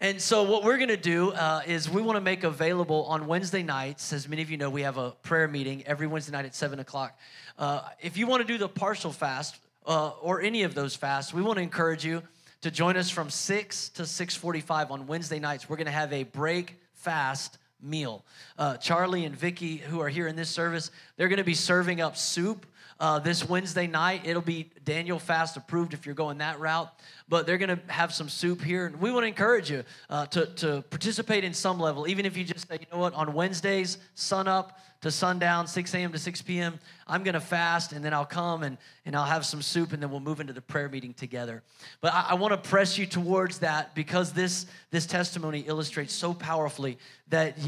And 0.00 0.20
so, 0.20 0.42
what 0.42 0.64
we're 0.64 0.78
going 0.78 0.88
to 0.88 0.96
do 0.96 1.30
uh, 1.30 1.62
is 1.64 1.88
we 1.88 2.02
want 2.02 2.16
to 2.16 2.20
make 2.20 2.42
available 2.42 3.04
on 3.04 3.28
Wednesday 3.28 3.62
nights. 3.62 4.12
As 4.12 4.28
many 4.28 4.42
of 4.42 4.50
you 4.50 4.56
know, 4.56 4.68
we 4.68 4.82
have 4.82 4.98
a 4.98 5.12
prayer 5.22 5.46
meeting 5.46 5.84
every 5.86 6.08
Wednesday 6.08 6.32
night 6.32 6.44
at 6.44 6.56
seven 6.56 6.80
o'clock. 6.80 7.16
Uh, 7.56 7.82
if 8.00 8.16
you 8.16 8.26
want 8.26 8.42
to 8.42 8.46
do 8.46 8.58
the 8.58 8.68
partial 8.68 9.12
fast 9.12 9.60
uh, 9.86 10.10
or 10.20 10.40
any 10.40 10.64
of 10.64 10.74
those 10.74 10.96
fasts, 10.96 11.32
we 11.32 11.40
want 11.40 11.58
to 11.58 11.62
encourage 11.62 12.04
you 12.04 12.20
to 12.62 12.70
join 12.72 12.96
us 12.96 13.10
from 13.10 13.30
six 13.30 13.90
to 13.90 14.04
six 14.04 14.34
forty-five 14.34 14.90
on 14.90 15.06
Wednesday 15.06 15.38
nights. 15.38 15.68
We're 15.68 15.76
going 15.76 15.86
to 15.86 15.92
have 15.92 16.12
a 16.12 16.24
break 16.24 16.80
fast 16.94 17.58
meal. 17.82 18.24
Uh, 18.58 18.76
Charlie 18.76 19.24
and 19.24 19.36
Vicky, 19.36 19.76
who 19.76 20.00
are 20.00 20.08
here 20.08 20.26
in 20.26 20.36
this 20.36 20.50
service, 20.50 20.90
they're 21.16 21.28
going 21.28 21.38
to 21.38 21.44
be 21.44 21.54
serving 21.54 22.00
up 22.00 22.16
soup 22.16 22.66
uh, 23.02 23.18
this 23.18 23.46
Wednesday 23.48 23.88
night. 23.88 24.22
It'll 24.24 24.40
be 24.40 24.70
Daniel 24.84 25.18
Fast 25.18 25.56
approved 25.56 25.92
if 25.92 26.06
you're 26.06 26.14
going 26.14 26.38
that 26.38 26.60
route. 26.60 26.88
But 27.28 27.46
they're 27.46 27.58
going 27.58 27.76
to 27.76 27.92
have 27.92 28.14
some 28.14 28.28
soup 28.28 28.62
here. 28.62 28.86
And 28.86 29.00
we 29.00 29.10
want 29.10 29.24
to 29.24 29.28
encourage 29.28 29.72
you 29.72 29.82
uh, 30.08 30.26
to, 30.26 30.46
to 30.46 30.82
participate 30.82 31.42
in 31.42 31.52
some 31.52 31.80
level, 31.80 32.06
even 32.06 32.24
if 32.24 32.36
you 32.36 32.44
just 32.44 32.68
say, 32.68 32.78
you 32.78 32.86
know 32.92 32.98
what, 32.98 33.12
on 33.14 33.32
Wednesdays, 33.32 33.98
sun 34.14 34.46
up 34.46 34.78
to 35.00 35.10
sundown, 35.10 35.66
6 35.66 35.92
a.m. 35.94 36.12
to 36.12 36.18
6 36.18 36.42
p.m., 36.42 36.78
I'm 37.08 37.24
going 37.24 37.34
to 37.34 37.40
fast 37.40 37.90
and 37.90 38.04
then 38.04 38.14
I'll 38.14 38.24
come 38.24 38.62
and, 38.62 38.78
and 39.04 39.16
I'll 39.16 39.24
have 39.24 39.44
some 39.44 39.62
soup 39.62 39.92
and 39.92 40.00
then 40.00 40.12
we'll 40.12 40.20
move 40.20 40.38
into 40.38 40.52
the 40.52 40.62
prayer 40.62 40.88
meeting 40.88 41.12
together. 41.12 41.64
But 42.00 42.14
I, 42.14 42.26
I 42.30 42.34
want 42.34 42.52
to 42.52 42.70
press 42.70 42.96
you 42.98 43.06
towards 43.06 43.58
that 43.58 43.96
because 43.96 44.32
this, 44.32 44.66
this 44.92 45.06
testimony 45.06 45.64
illustrates 45.66 46.12
so 46.12 46.32
powerfully 46.32 46.98
that, 47.30 47.58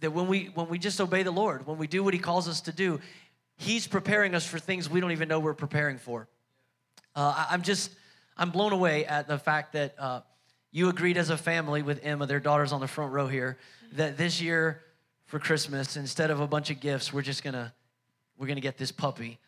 that 0.00 0.10
when, 0.10 0.28
we, 0.28 0.50
when 0.54 0.68
we 0.68 0.78
just 0.78 1.00
obey 1.00 1.22
the 1.22 1.30
Lord, 1.30 1.66
when 1.66 1.78
we 1.78 1.86
do 1.86 2.04
what 2.04 2.12
He 2.12 2.20
calls 2.20 2.46
us 2.46 2.60
to 2.62 2.72
do, 2.72 3.00
He's 3.56 3.86
preparing 3.86 4.34
us 4.34 4.46
for 4.46 4.58
things 4.58 4.88
we 4.88 5.00
don't 5.00 5.12
even 5.12 5.28
know 5.28 5.40
we're 5.40 5.54
preparing 5.54 5.98
for. 5.98 6.28
Uh, 7.14 7.46
I, 7.50 7.54
am 7.54 7.62
just, 7.62 7.90
I'm 8.36 8.50
blown 8.50 8.72
away 8.72 9.06
at 9.06 9.26
the 9.26 9.38
fact 9.38 9.72
that 9.72 9.94
uh, 9.98 10.20
you 10.70 10.88
agreed 10.88 11.16
as 11.16 11.30
a 11.30 11.36
family 11.36 11.82
with 11.82 12.00
Emma, 12.04 12.26
their 12.26 12.40
daughter's 12.40 12.72
on 12.72 12.80
the 12.80 12.88
front 12.88 13.12
row 13.12 13.26
here, 13.26 13.56
that 13.92 14.18
this 14.18 14.40
year 14.40 14.82
for 15.24 15.38
Christmas, 15.38 15.96
instead 15.96 16.30
of 16.30 16.40
a 16.40 16.46
bunch 16.46 16.70
of 16.70 16.80
gifts, 16.80 17.12
we're 17.12 17.22
just 17.22 17.42
gonna, 17.42 17.72
we're 18.36 18.46
gonna 18.46 18.60
get 18.60 18.76
this 18.76 18.92
puppy. 18.92 19.38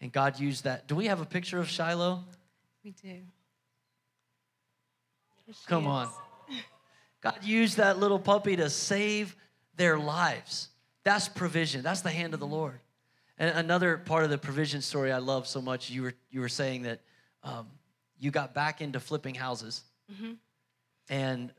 And 0.00 0.10
God 0.10 0.40
used 0.40 0.64
that. 0.64 0.88
Do 0.88 0.96
we 0.96 1.06
have 1.06 1.20
a 1.20 1.24
picture 1.24 1.60
of 1.60 1.68
Shiloh? 1.68 2.24
We 2.84 2.90
do. 2.90 3.18
Come 5.66 5.86
on. 5.86 6.08
God 7.20 7.38
used 7.42 7.76
that 7.76 7.98
little 7.98 8.18
puppy 8.18 8.56
to 8.56 8.68
save 8.68 9.36
their 9.76 9.96
lives. 9.98 10.68
That's 11.04 11.28
provision. 11.28 11.82
That's 11.82 12.00
the 12.00 12.10
hand 12.10 12.34
of 12.34 12.40
the 12.40 12.46
Lord. 12.46 12.80
And 13.42 13.58
another 13.58 13.96
part 13.96 14.22
of 14.22 14.30
the 14.30 14.38
provision 14.38 14.80
story 14.82 15.10
I 15.10 15.18
love 15.18 15.48
so 15.48 15.60
much, 15.60 15.90
you 15.90 16.02
were 16.02 16.14
you 16.30 16.40
were 16.40 16.48
saying 16.48 16.82
that 16.82 17.00
um, 17.42 17.66
you 18.20 18.30
got 18.30 18.54
back 18.54 18.80
into 18.80 19.00
flipping 19.00 19.34
houses, 19.34 19.82
mm-hmm. 20.12 20.34
and 21.08 21.52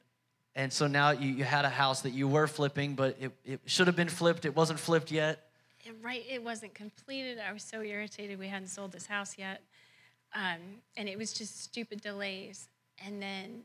and 0.56 0.72
so 0.72 0.88
now 0.88 1.12
you, 1.12 1.30
you 1.30 1.44
had 1.44 1.66
a 1.66 1.70
house 1.70 2.00
that 2.04 2.12
you 2.12 2.26
were 2.26 2.48
flipping, 2.48 2.96
but 2.96 3.18
it, 3.20 3.34
it 3.44 3.60
should 3.66 3.88
have 3.88 3.98
been 3.98 4.08
flipped. 4.08 4.46
It 4.46 4.56
wasn't 4.56 4.80
flipped 4.80 5.12
yet. 5.12 5.50
Right, 6.02 6.24
it 6.30 6.42
wasn't 6.42 6.74
completed. 6.74 7.38
I 7.46 7.52
was 7.52 7.64
so 7.64 7.82
irritated 7.82 8.40
we 8.40 8.48
hadn't 8.48 8.70
sold 8.70 8.94
this 8.94 9.08
house 9.08 9.36
yet, 9.38 9.62
um, 10.34 10.62
and 10.96 11.10
it 11.10 11.18
was 11.18 11.34
just 11.34 11.64
stupid 11.64 12.00
delays. 12.00 12.70
And 13.06 13.22
then 13.22 13.64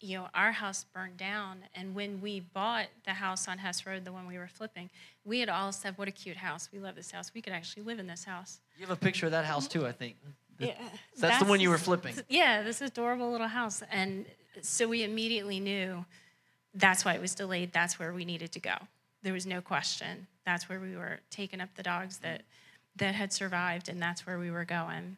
you 0.00 0.18
know, 0.18 0.28
our 0.34 0.52
house 0.52 0.84
burned 0.94 1.16
down. 1.16 1.58
And 1.74 1.94
when 1.94 2.20
we 2.20 2.40
bought 2.40 2.86
the 3.04 3.12
house 3.12 3.48
on 3.48 3.58
Hess 3.58 3.86
Road, 3.86 4.04
the 4.04 4.12
one 4.12 4.26
we 4.26 4.38
were 4.38 4.48
flipping, 4.48 4.90
we 5.24 5.40
had 5.40 5.48
all 5.48 5.72
said, 5.72 5.96
What 5.98 6.08
a 6.08 6.10
cute 6.10 6.38
house. 6.38 6.68
We 6.72 6.78
love 6.78 6.94
this 6.94 7.10
house. 7.10 7.32
We 7.34 7.42
could 7.42 7.52
actually 7.52 7.82
live 7.82 7.98
in 7.98 8.06
this 8.06 8.24
house. 8.24 8.60
You 8.78 8.86
have 8.86 8.96
a 8.96 9.00
picture 9.00 9.26
of 9.26 9.32
that 9.32 9.44
house 9.44 9.68
too, 9.68 9.86
I 9.86 9.92
think. 9.92 10.16
Yeah, 10.58 10.74
that's, 10.78 11.20
that's 11.20 11.38
the 11.42 11.48
one 11.48 11.60
you 11.60 11.70
were 11.70 11.78
flipping. 11.78 12.14
Yeah, 12.28 12.62
this 12.62 12.82
adorable 12.82 13.30
little 13.32 13.48
house. 13.48 13.82
And 13.90 14.26
so 14.60 14.88
we 14.88 15.04
immediately 15.04 15.58
knew 15.58 16.04
that's 16.74 17.04
why 17.04 17.14
it 17.14 17.20
was 17.20 17.34
delayed. 17.34 17.72
That's 17.72 17.98
where 17.98 18.12
we 18.12 18.24
needed 18.24 18.52
to 18.52 18.60
go. 18.60 18.74
There 19.22 19.32
was 19.32 19.46
no 19.46 19.60
question. 19.60 20.26
That's 20.44 20.68
where 20.68 20.80
we 20.80 20.96
were 20.96 21.20
taking 21.30 21.60
up 21.60 21.70
the 21.76 21.82
dogs 21.82 22.18
that 22.18 22.42
that 22.96 23.14
had 23.14 23.32
survived, 23.32 23.88
and 23.88 24.02
that's 24.02 24.26
where 24.26 24.38
we 24.38 24.50
were 24.50 24.64
going. 24.64 25.16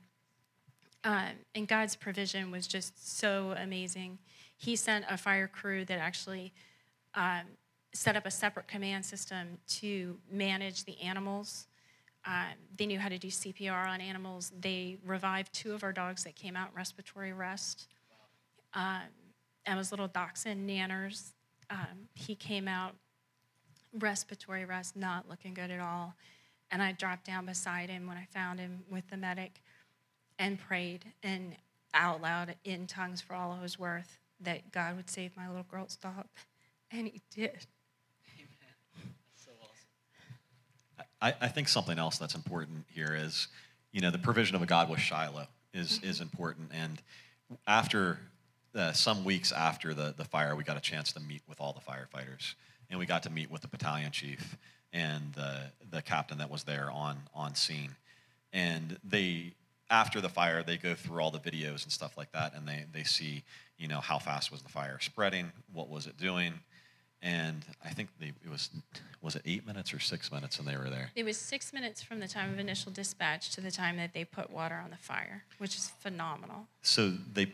Um, 1.04 1.30
and 1.54 1.66
God's 1.66 1.96
provision 1.96 2.50
was 2.50 2.66
just 2.66 3.18
so 3.18 3.54
amazing 3.58 4.18
he 4.62 4.76
sent 4.76 5.04
a 5.10 5.16
fire 5.16 5.48
crew 5.48 5.84
that 5.86 5.98
actually 5.98 6.52
um, 7.14 7.42
set 7.92 8.16
up 8.16 8.26
a 8.26 8.30
separate 8.30 8.68
command 8.68 9.04
system 9.04 9.58
to 9.66 10.16
manage 10.30 10.84
the 10.84 11.00
animals 11.00 11.66
Um, 12.24 12.54
they 12.76 12.86
knew 12.86 13.00
how 13.00 13.08
to 13.08 13.18
do 13.18 13.28
CPR 13.28 13.88
on 13.88 14.00
animals. 14.00 14.52
They 14.60 14.98
revived 15.04 15.52
two 15.52 15.72
of 15.74 15.82
our 15.82 15.92
dogs 15.92 16.22
that 16.24 16.36
came 16.36 16.56
out 16.56 16.68
respiratory 16.74 17.32
arrest. 17.32 17.88
Um, 18.74 19.02
Emma's 19.66 19.90
little 19.90 20.08
dachshund, 20.08 20.68
Nanners, 20.68 21.32
um, 21.70 22.08
he 22.14 22.36
came 22.36 22.68
out 22.68 22.94
respiratory 23.98 24.62
arrest, 24.62 24.96
not 24.96 25.28
looking 25.28 25.54
good 25.54 25.70
at 25.70 25.80
all. 25.80 26.14
And 26.70 26.80
I 26.80 26.92
dropped 26.92 27.26
down 27.26 27.46
beside 27.46 27.90
him 27.90 28.06
when 28.06 28.16
I 28.16 28.26
found 28.32 28.60
him 28.60 28.84
with 28.88 29.08
the 29.10 29.16
medic 29.16 29.60
and 30.38 30.58
prayed 30.58 31.06
and 31.22 31.56
out 31.94 32.22
loud 32.22 32.54
in 32.64 32.86
tongues 32.86 33.20
for 33.20 33.34
all 33.34 33.54
it 33.54 33.60
was 33.60 33.78
worth 33.78 34.18
that 34.44 34.72
God 34.72 34.96
would 34.96 35.08
save 35.10 35.36
my 35.36 35.48
little 35.48 35.66
girl's 35.70 35.96
dog. 35.96 36.26
And 36.90 37.06
he 37.06 37.20
did. 37.34 37.66
Amen. 38.36 39.14
So 39.34 39.50
awesome. 39.60 41.06
I, 41.20 41.34
I 41.40 41.48
think 41.48 41.68
something 41.68 41.98
else 41.98 42.18
that's 42.18 42.34
important 42.34 42.84
here 42.88 43.14
is, 43.18 43.48
you 43.92 44.00
know, 44.00 44.10
the 44.10 44.18
provision 44.18 44.56
of 44.56 44.62
a 44.62 44.66
God 44.66 44.90
with 44.90 45.00
Shiloh 45.00 45.48
is 45.72 46.00
is 46.02 46.20
important. 46.20 46.70
And 46.72 47.00
after 47.66 48.18
uh, 48.74 48.92
some 48.92 49.24
weeks 49.24 49.52
after 49.52 49.94
the 49.94 50.14
the 50.16 50.24
fire, 50.24 50.54
we 50.54 50.64
got 50.64 50.76
a 50.76 50.80
chance 50.80 51.12
to 51.12 51.20
meet 51.20 51.42
with 51.48 51.60
all 51.60 51.72
the 51.72 51.80
firefighters, 51.80 52.54
and 52.90 52.98
we 52.98 53.06
got 53.06 53.22
to 53.22 53.30
meet 53.30 53.50
with 53.50 53.62
the 53.62 53.68
battalion 53.68 54.10
chief 54.10 54.58
and 54.92 55.32
the 55.34 55.70
the 55.90 56.02
captain 56.02 56.38
that 56.38 56.50
was 56.50 56.64
there 56.64 56.90
on 56.90 57.16
on 57.34 57.54
scene, 57.54 57.96
and 58.52 58.98
they. 59.02 59.54
After 59.90 60.22
the 60.22 60.30
fire, 60.30 60.62
they 60.62 60.78
go 60.78 60.94
through 60.94 61.20
all 61.22 61.30
the 61.30 61.38
videos 61.38 61.82
and 61.82 61.92
stuff 61.92 62.16
like 62.16 62.32
that, 62.32 62.54
and 62.54 62.66
they, 62.66 62.86
they 62.94 63.02
see, 63.02 63.42
you 63.82 63.88
know, 63.88 64.00
how 64.00 64.20
fast 64.20 64.52
was 64.52 64.62
the 64.62 64.68
fire 64.68 64.98
spreading, 65.00 65.50
what 65.72 65.88
was 65.88 66.06
it 66.06 66.16
doing, 66.16 66.54
and 67.20 67.64
I 67.84 67.90
think 67.90 68.10
they, 68.20 68.28
it 68.44 68.50
was 68.50 68.70
was 69.20 69.34
it 69.34 69.42
eight 69.44 69.66
minutes 69.66 69.92
or 69.92 69.98
six 69.98 70.30
minutes, 70.30 70.58
and 70.60 70.68
they 70.68 70.76
were 70.76 70.88
there. 70.88 71.10
It 71.16 71.24
was 71.24 71.36
six 71.36 71.72
minutes 71.72 72.00
from 72.00 72.20
the 72.20 72.28
time 72.28 72.52
of 72.52 72.60
initial 72.60 72.92
dispatch 72.92 73.50
to 73.50 73.60
the 73.60 73.72
time 73.72 73.96
that 73.96 74.12
they 74.14 74.24
put 74.24 74.50
water 74.50 74.80
on 74.82 74.90
the 74.90 74.96
fire, 74.96 75.42
which 75.58 75.76
is 75.76 75.90
phenomenal. 75.98 76.68
So 76.82 77.12
they 77.34 77.52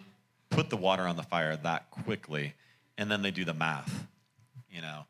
put 0.51 0.69
the 0.69 0.77
water 0.77 1.07
on 1.07 1.17
the 1.17 1.23
fire 1.23 1.57
that 1.57 1.91
quickly, 1.91 2.53
and 2.99 3.11
then 3.11 3.23
they 3.23 3.31
do 3.31 3.47
the 3.47 3.55
math. 3.55 4.07
You 4.71 4.83
know, 4.83 5.07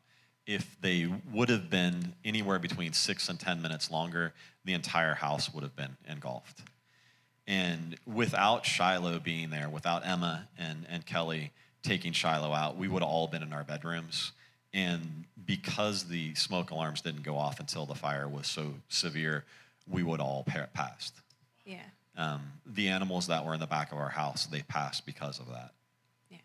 if 0.47 0.77
they 0.79 1.09
would 1.33 1.49
have 1.49 1.69
been 1.69 2.13
anywhere 2.23 2.59
between 2.59 2.93
six 2.93 3.27
and 3.27 3.37
ten 3.37 3.61
minutes 3.61 3.91
longer, 3.91 4.33
the 4.63 4.73
entire 4.73 5.15
house 5.15 5.53
would 5.53 5.63
have 5.63 5.75
been 5.75 5.97
engulfed. 6.09 6.61
And 7.49 7.95
without 8.05 8.63
Shiloh 8.63 9.17
being 9.19 9.49
there, 9.49 9.69
without 9.69 10.05
Emma 10.05 10.47
and, 10.55 10.85
and 10.87 11.03
Kelly 11.03 11.51
taking 11.81 12.13
Shiloh 12.13 12.53
out, 12.53 12.77
we 12.77 12.87
would 12.87 13.01
have 13.01 13.09
all 13.09 13.27
been 13.27 13.41
in 13.41 13.51
our 13.53 13.63
bedrooms. 13.63 14.33
And 14.71 15.25
because 15.47 16.03
the 16.03 16.35
smoke 16.35 16.69
alarms 16.69 17.01
didn't 17.01 17.23
go 17.23 17.37
off 17.37 17.59
until 17.59 17.87
the 17.87 17.95
fire 17.95 18.27
was 18.29 18.45
so 18.45 18.75
severe, 18.87 19.45
we 19.89 20.03
would 20.03 20.19
all 20.19 20.43
pa- 20.47 20.67
passed. 20.75 21.15
Yeah, 21.65 21.79
Um, 22.15 22.41
the 22.67 22.89
animals 22.89 23.25
that 23.27 23.43
were 23.43 23.55
in 23.55 23.59
the 23.59 23.65
back 23.65 23.91
of 23.91 23.97
our 23.97 24.09
house, 24.09 24.45
they 24.45 24.61
passed 24.61 25.07
because 25.07 25.39
of 25.39 25.47
that. 25.47 25.71
yeah. 26.29 26.37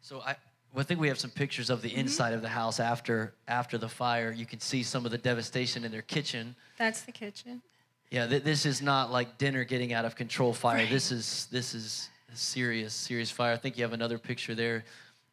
So 0.00 0.20
I, 0.20 0.36
well, 0.72 0.80
I 0.80 0.82
think 0.84 0.98
we 0.98 1.08
have 1.08 1.18
some 1.18 1.30
pictures 1.30 1.68
of 1.68 1.82
the 1.82 1.90
Mm-hmm. 1.90 2.00
inside 2.00 2.32
of 2.32 2.40
the 2.40 2.48
house 2.48 2.80
after 2.80 3.34
after 3.48 3.76
the 3.76 3.88
fire. 3.88 4.32
You 4.32 4.46
can 4.46 4.60
see 4.60 4.82
some 4.82 5.04
of 5.04 5.10
the 5.10 5.18
devastation 5.18 5.84
in 5.84 5.92
their 5.92 6.02
kitchen. 6.02 6.56
That's 6.78 7.02
the 7.02 7.12
kitchen. 7.12 7.60
Yeah, 8.10 8.26
th- 8.26 8.44
this 8.44 8.66
is 8.66 8.80
not 8.80 9.10
like 9.10 9.38
dinner 9.38 9.64
getting 9.64 9.92
out 9.92 10.04
of 10.04 10.14
control 10.14 10.52
fire. 10.52 10.78
Right. 10.78 10.90
This 10.90 11.10
is 11.10 11.48
this 11.50 11.74
is 11.74 12.08
serious 12.34 12.92
serious 12.92 13.30
fire. 13.30 13.52
I 13.52 13.56
think 13.56 13.76
you 13.76 13.84
have 13.84 13.92
another 13.92 14.18
picture 14.18 14.54
there 14.54 14.84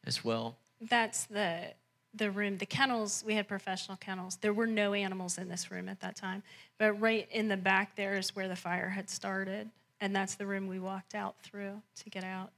as 0.06 0.24
well. 0.24 0.56
That's 0.82 1.26
the 1.26 1.74
the 2.16 2.30
room. 2.32 2.58
The 2.58 2.66
kennels, 2.66 3.24
we 3.26 3.34
had 3.34 3.48
professional 3.48 3.98
kennels. 3.98 4.38
There 4.38 4.54
were 4.54 4.68
no 4.68 4.94
animals 4.94 5.38
in 5.38 5.50
this 5.50 5.72
room 5.72 5.90
at 5.90 6.00
that 6.02 6.16
time. 6.16 6.44
But 6.78 6.94
right 6.94 7.28
in 7.32 7.48
the 7.48 7.58
back 7.58 7.96
there 7.96 8.16
is 8.18 8.36
where 8.36 8.48
the 8.48 8.56
fire 8.56 8.90
had 8.90 9.10
started. 9.10 9.70
And 10.02 10.16
that's 10.16 10.36
the 10.36 10.46
room 10.46 10.68
we 10.68 10.80
walked 10.80 11.16
out 11.16 11.36
through 11.44 11.82
to 12.04 12.10
get 12.10 12.24
out. 12.24 12.52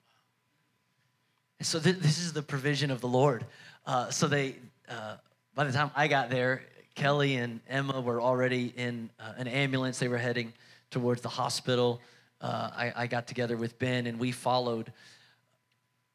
So 1.62 1.80
th- 1.80 1.98
this 1.98 2.20
is 2.20 2.34
the 2.34 2.42
provision 2.42 2.92
of 2.92 3.02
the 3.02 3.08
Lord. 3.08 3.46
Uh, 3.86 4.10
so 4.10 4.28
they, 4.28 4.56
uh, 4.90 5.18
by 5.54 5.64
the 5.64 5.72
time 5.72 5.92
I 5.96 6.08
got 6.08 6.30
there, 6.30 6.64
Kelly 6.96 7.36
and 7.36 7.60
Emma 7.68 8.00
were 8.02 8.22
already 8.22 8.74
in 8.76 9.10
uh, 9.20 9.34
an 9.38 9.48
ambulance. 9.48 10.00
They 10.00 10.08
were 10.08 10.18
heading 10.18 10.54
towards 10.90 11.22
the 11.22 11.30
hospital. 11.30 12.02
Uh, 12.42 12.70
I, 12.74 12.94
I 12.96 13.08
got 13.08 13.28
together 13.28 13.58
with 13.58 13.78
Ben 13.78 14.08
and 14.08 14.18
we 14.18 14.32
followed. 14.32 14.92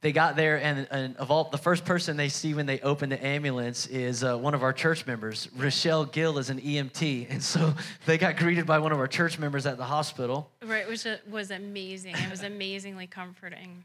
They 0.02 0.12
got 0.12 0.34
there, 0.34 0.56
and, 0.56 0.88
and 0.90 1.14
of 1.18 1.30
all 1.30 1.44
the 1.44 1.58
first 1.58 1.84
person 1.84 2.16
they 2.16 2.30
see 2.30 2.54
when 2.54 2.64
they 2.64 2.80
open 2.80 3.10
the 3.10 3.22
ambulance 3.22 3.86
is 3.86 4.24
uh, 4.24 4.38
one 4.38 4.54
of 4.54 4.62
our 4.62 4.72
church 4.72 5.06
members. 5.06 5.50
Rochelle 5.54 6.06
Gill 6.06 6.38
is 6.38 6.48
an 6.48 6.58
EMT, 6.58 7.26
and 7.28 7.42
so 7.42 7.74
they 8.06 8.16
got 8.16 8.38
greeted 8.38 8.64
by 8.64 8.78
one 8.78 8.92
of 8.92 8.98
our 8.98 9.06
church 9.06 9.38
members 9.38 9.66
at 9.66 9.76
the 9.76 9.84
hospital. 9.84 10.50
Right, 10.64 10.88
which 10.88 11.06
uh, 11.06 11.16
was 11.28 11.50
amazing. 11.50 12.14
It 12.16 12.30
was 12.30 12.42
amazingly 12.42 13.06
comforting. 13.06 13.84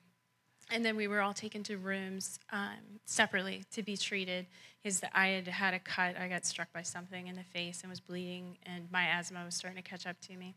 And 0.72 0.86
then 0.86 0.96
we 0.96 1.10
were 1.10 1.22
all 1.22 1.34
taken 1.34 1.64
to 1.64 1.78
rooms 1.78 2.40
um, 2.52 3.00
separately 3.06 3.66
to 3.74 3.84
be 3.84 3.98
treated. 3.98 4.48
Is 4.86 5.00
that 5.00 5.10
I 5.16 5.30
had 5.30 5.48
had 5.48 5.74
a 5.74 5.80
cut. 5.80 6.16
I 6.16 6.28
got 6.28 6.46
struck 6.46 6.72
by 6.72 6.84
something 6.84 7.26
in 7.26 7.36
the 7.36 7.44
face 7.44 7.82
and 7.82 7.90
was 7.90 8.00
bleeding, 8.00 8.60
and 8.68 8.88
my 8.92 9.08
asthma 9.08 9.44
was 9.44 9.56
starting 9.56 9.82
to 9.82 9.90
catch 9.90 10.06
up 10.06 10.22
to 10.28 10.38
me. 10.38 10.54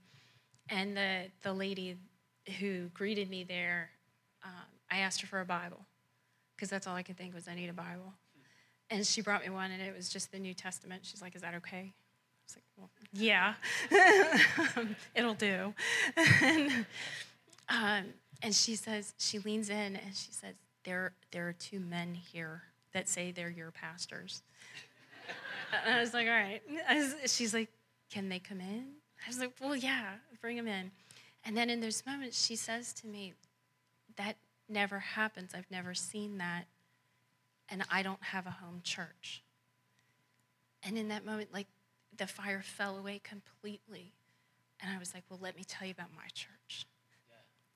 And 0.69 0.95
the 0.95 1.23
the 1.41 1.55
lady 1.55 1.97
who 2.61 2.89
greeted 2.89 3.31
me 3.31 3.43
there, 3.43 3.89
um, 4.45 4.53
I 4.91 4.99
asked 4.99 5.23
her 5.23 5.27
for 5.27 5.41
a 5.41 5.47
Bible 5.47 5.81
because 6.55 6.69
that's 6.69 6.87
all 6.87 6.95
I 6.95 7.03
could 7.03 7.17
think 7.17 7.35
was 7.35 7.49
I 7.49 7.55
need 7.55 7.71
a 7.71 7.73
Bible. 7.73 8.13
And 8.91 9.07
she 9.07 9.23
brought 9.23 9.43
me 9.43 9.49
one, 9.49 9.71
and 9.71 9.81
it 9.81 9.97
was 9.97 10.11
just 10.11 10.31
the 10.31 10.39
New 10.39 10.53
Testament. 10.53 11.07
She's 11.07 11.23
like, 11.23 11.35
"Is 11.35 11.41
that 11.41 11.55
okay?" 11.55 11.95
I 11.95 12.45
was 12.47 12.57
like, 12.57 12.65
"Well, 12.77 12.91
yeah, 13.15 13.55
it'll 15.15 15.33
do." 15.33 15.73
and, 16.43 16.87
um, 17.71 18.05
and 18.43 18.55
she 18.55 18.77
says, 18.77 19.15
she 19.17 19.39
leans 19.39 19.71
in 19.71 19.97
and 19.97 20.15
she 20.15 20.33
says, 20.33 20.53
"There, 20.85 21.13
there 21.33 21.49
are 21.49 21.55
two 21.55 21.81
men 21.81 22.13
here 22.13 22.65
that 22.99 23.09
say 23.09 23.31
they're 23.31 23.49
your 23.49 23.71
pastors." 23.71 24.43
and 25.85 25.95
I 25.95 26.01
was 26.01 26.13
like, 26.13 26.27
"All 26.27 26.33
right." 26.35 26.61
Was- 26.91 27.33
she's 27.33 27.55
like, 27.55 27.71
"Can 28.11 28.29
they 28.29 28.41
come 28.41 28.61
in?" 28.61 28.95
I 29.25 29.29
was 29.29 29.39
like, 29.39 29.53
"Well, 29.61 29.77
yeah, 29.77 30.17
bring 30.41 30.57
them 30.57 30.67
in." 30.67 30.91
And 31.45 31.57
then 31.57 31.71
in 31.71 31.81
those 31.81 32.05
moments, 32.05 32.45
she 32.45 32.57
says 32.57 32.93
to 32.95 33.07
me, 33.07 33.35
"That 34.17 34.37
never 34.69 34.99
happens. 34.99 35.55
I've 35.55 35.71
never 35.71 35.95
seen 35.95 36.39
that, 36.39 36.67
and 37.69 37.85
I 37.91 38.03
don't 38.03 38.23
have 38.23 38.47
a 38.47 38.51
home 38.51 38.81
church." 38.83 39.43
And 40.83 40.99
in 40.99 41.09
that 41.09 41.25
moment, 41.25 41.53
like 41.53 41.69
the 42.17 42.27
fire 42.27 42.63
fell 42.63 42.99
away 42.99 43.21
completely. 43.23 44.13
And 44.81 44.95
I 44.95 44.99
was 44.99 45.15
like, 45.15 45.25
well, 45.29 45.39
let 45.43 45.57
me 45.57 45.65
tell 45.65 45.87
you 45.87 45.93
about 45.93 46.15
my 46.15 46.29
church. 46.35 46.87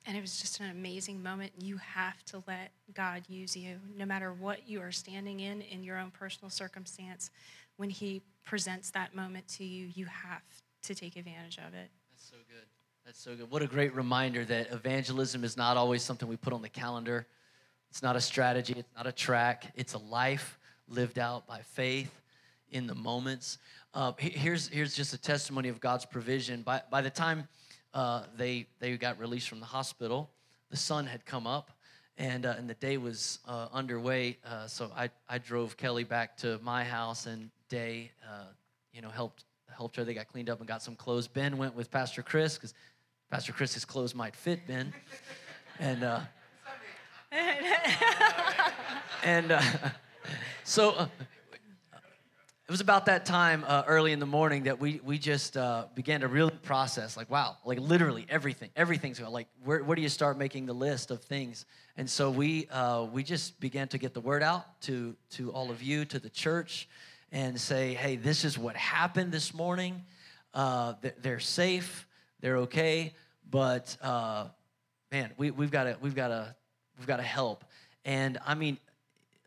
And 0.05 0.17
it 0.17 0.21
was 0.21 0.41
just 0.41 0.59
an 0.61 0.71
amazing 0.71 1.23
moment. 1.23 1.53
You 1.59 1.77
have 1.77 2.25
to 2.27 2.43
let 2.49 2.73
God 2.93 3.23
use 3.29 3.57
you, 3.57 3.77
no 3.97 4.05
matter 4.05 4.33
what 4.33 4.69
you 4.69 4.81
are 4.81 4.91
standing 4.91 5.41
in 5.41 5.63
in 5.63 5.85
your 5.85 5.99
own 5.99 6.11
personal 6.11 6.51
circumstance. 6.51 7.31
When 7.77 7.91
He 7.91 8.23
presents 8.45 8.91
that 8.91 9.15
moment 9.15 9.47
to 9.57 9.65
you, 9.65 9.89
you 9.95 10.07
have 10.07 10.43
to 10.83 10.95
take 10.95 11.17
advantage 11.17 11.59
of 11.59 11.75
it. 11.75 11.89
That's 12.11 12.29
so 12.29 12.37
good. 12.49 12.67
That's 13.05 13.21
so 13.21 13.35
good. 13.37 13.51
What 13.51 13.63
a 13.63 13.67
great 13.67 13.95
reminder 13.95 14.45
that 14.45 14.73
evangelism 14.73 15.45
is 15.45 15.57
not 15.57 15.77
always 15.77 16.03
something 16.03 16.29
we 16.29 16.37
put 16.37 16.53
on 16.53 16.63
the 16.63 16.69
calendar. 16.69 17.27
It's 17.91 18.03
not 18.03 18.17
a 18.17 18.21
strategy, 18.21 18.75
it's 18.77 18.95
not 18.97 19.07
a 19.07 19.13
track, 19.13 19.67
it's 19.75 19.95
a 19.95 19.99
life 19.99 20.59
lived 20.89 21.19
out 21.19 21.47
by 21.47 21.61
faith 21.61 22.11
in 22.71 22.87
the 22.87 22.95
moments. 22.95 23.59
Uh, 23.95 24.13
here's, 24.17 24.69
here's 24.69 24.95
just 24.95 25.13
a 25.13 25.19
testimony 25.19 25.69
of 25.69 25.79
God's 25.79 26.07
provision. 26.07 26.63
By, 26.63 26.81
by 26.91 27.03
the 27.03 27.11
time 27.11 27.47
uh, 27.95 28.25
they, 28.37 28.67
they 28.79 28.97
got 28.97 29.19
released 29.19 29.49
from 29.49 29.61
the 29.61 29.67
hospital, 29.67 30.31
the 30.71 30.77
sun 30.77 31.07
had 31.07 31.25
come 31.27 31.47
up 31.47 31.71
and, 32.17 32.47
uh, 32.47 32.55
and 32.57 32.69
the 32.69 32.75
day 32.75 32.99
was 32.99 33.39
uh, 33.47 33.69
underway. 33.73 34.39
Uh, 34.45 34.67
so 34.67 34.91
I, 34.97 35.11
I 35.29 35.39
drove 35.39 35.77
Kelly 35.77 36.05
back 36.05 36.37
to 36.39 36.59
my 36.63 36.85
house 36.85 37.27
and 37.27 37.51
Day, 37.69 38.11
uh, 38.31 38.45
you 38.93 39.01
know, 39.01 39.09
helped 39.09 39.45
helped 39.75 39.97
her. 39.97 40.05
They 40.05 40.13
got 40.13 40.29
cleaned 40.29 40.51
up 40.51 40.59
and 40.59 40.69
got 40.69 40.83
some 40.83 40.95
clothes. 40.95 41.27
Ben 41.27 41.57
went 41.57 41.75
with 41.75 41.91
Pastor 41.91 42.23
Chris 42.23 42.57
because 42.57 42.75
Pastor 43.31 43.55
Chris's 43.55 43.87
clothes 43.87 44.15
might 44.15 44.37
fit 44.37 44.67
Ben. 44.67 44.93
And 45.79 46.05
uh, 46.05 46.21
and 49.25 49.53
uh, 49.53 49.63
so 50.65 50.91
uh, 50.91 51.07
was 52.73 52.81
about 52.81 53.05
that 53.05 53.27
time 53.27 53.67
uh, 53.69 53.83
early 53.87 54.13
in 54.13 54.19
the 54.19 54.25
morning 54.25 54.63
that 54.63 54.81
we 54.81 54.99
we 55.05 55.19
just 55.19 55.59
uh, 55.59 55.85
began 55.95 56.23
to 56.23 56.27
really 56.27 56.51
process 56.63 57.19
like 57.19 57.29
wow 57.29 57.55
like 57.67 57.79
literally 57.79 58.25
everything 58.31 58.71
everything's 58.77 59.19
going 59.19 59.31
like 59.31 59.47
where, 59.63 59.85
where 59.85 59.95
do 59.95 60.01
you 60.01 60.09
start 60.09 60.39
making 60.39 60.65
the 60.65 60.73
list 60.73 61.11
of 61.11 61.23
things? 61.23 61.67
And 61.99 62.09
so 62.09 62.31
we 62.31 62.67
uh, 62.69 63.05
we 63.13 63.25
just 63.25 63.61
began 63.61 63.89
to 63.89 63.99
get 63.99 64.15
the 64.15 64.23
word 64.23 64.43
out 64.43 64.81
to 64.83 65.15
to 65.33 65.53
all 65.53 65.71
of 65.71 65.83
you 65.83 66.07
to 66.07 66.19
the 66.19 66.31
church 66.31 66.89
and 67.31 67.61
say 67.61 67.93
hey 67.93 68.17
this 68.17 68.43
is 68.43 68.57
what 68.57 68.75
happened 68.75 69.33
this 69.33 69.53
morning. 69.53 70.03
Uh, 70.55 70.95
they're, 71.03 71.15
they're 71.21 71.41
safe 71.41 72.09
they're 72.41 72.57
okay 72.57 73.13
but 73.51 73.95
uh, 74.01 74.47
man 75.11 75.31
we, 75.37 75.51
we've 75.51 75.71
got 75.71 75.85
to 75.85 75.99
we've 76.01 76.15
got 76.15 76.29
to 76.29 76.57
we've 76.97 77.07
got 77.07 77.19
to 77.19 77.23
help. 77.23 77.67
And 78.07 78.39
i 78.47 78.55
mean 78.55 78.79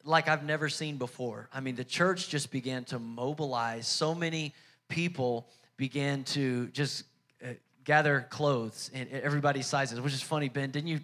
like 0.05 0.27
I've 0.29 0.43
never 0.43 0.69
seen 0.69 0.97
before. 0.97 1.49
I 1.53 1.59
mean, 1.59 1.75
the 1.75 1.83
church 1.83 2.29
just 2.29 2.51
began 2.51 2.83
to 2.85 2.99
mobilize 2.99 3.87
so 3.87 4.15
many 4.15 4.53
people 4.87 5.47
began 5.77 6.23
to 6.23 6.67
just 6.67 7.03
uh, 7.43 7.49
gather 7.83 8.27
clothes 8.29 8.91
in 8.93 9.07
everybody's 9.11 9.65
sizes, 9.65 9.99
which 9.99 10.13
is 10.13 10.21
funny. 10.21 10.47
Ben, 10.47 10.71
didn't 10.71 10.87
you 10.87 10.99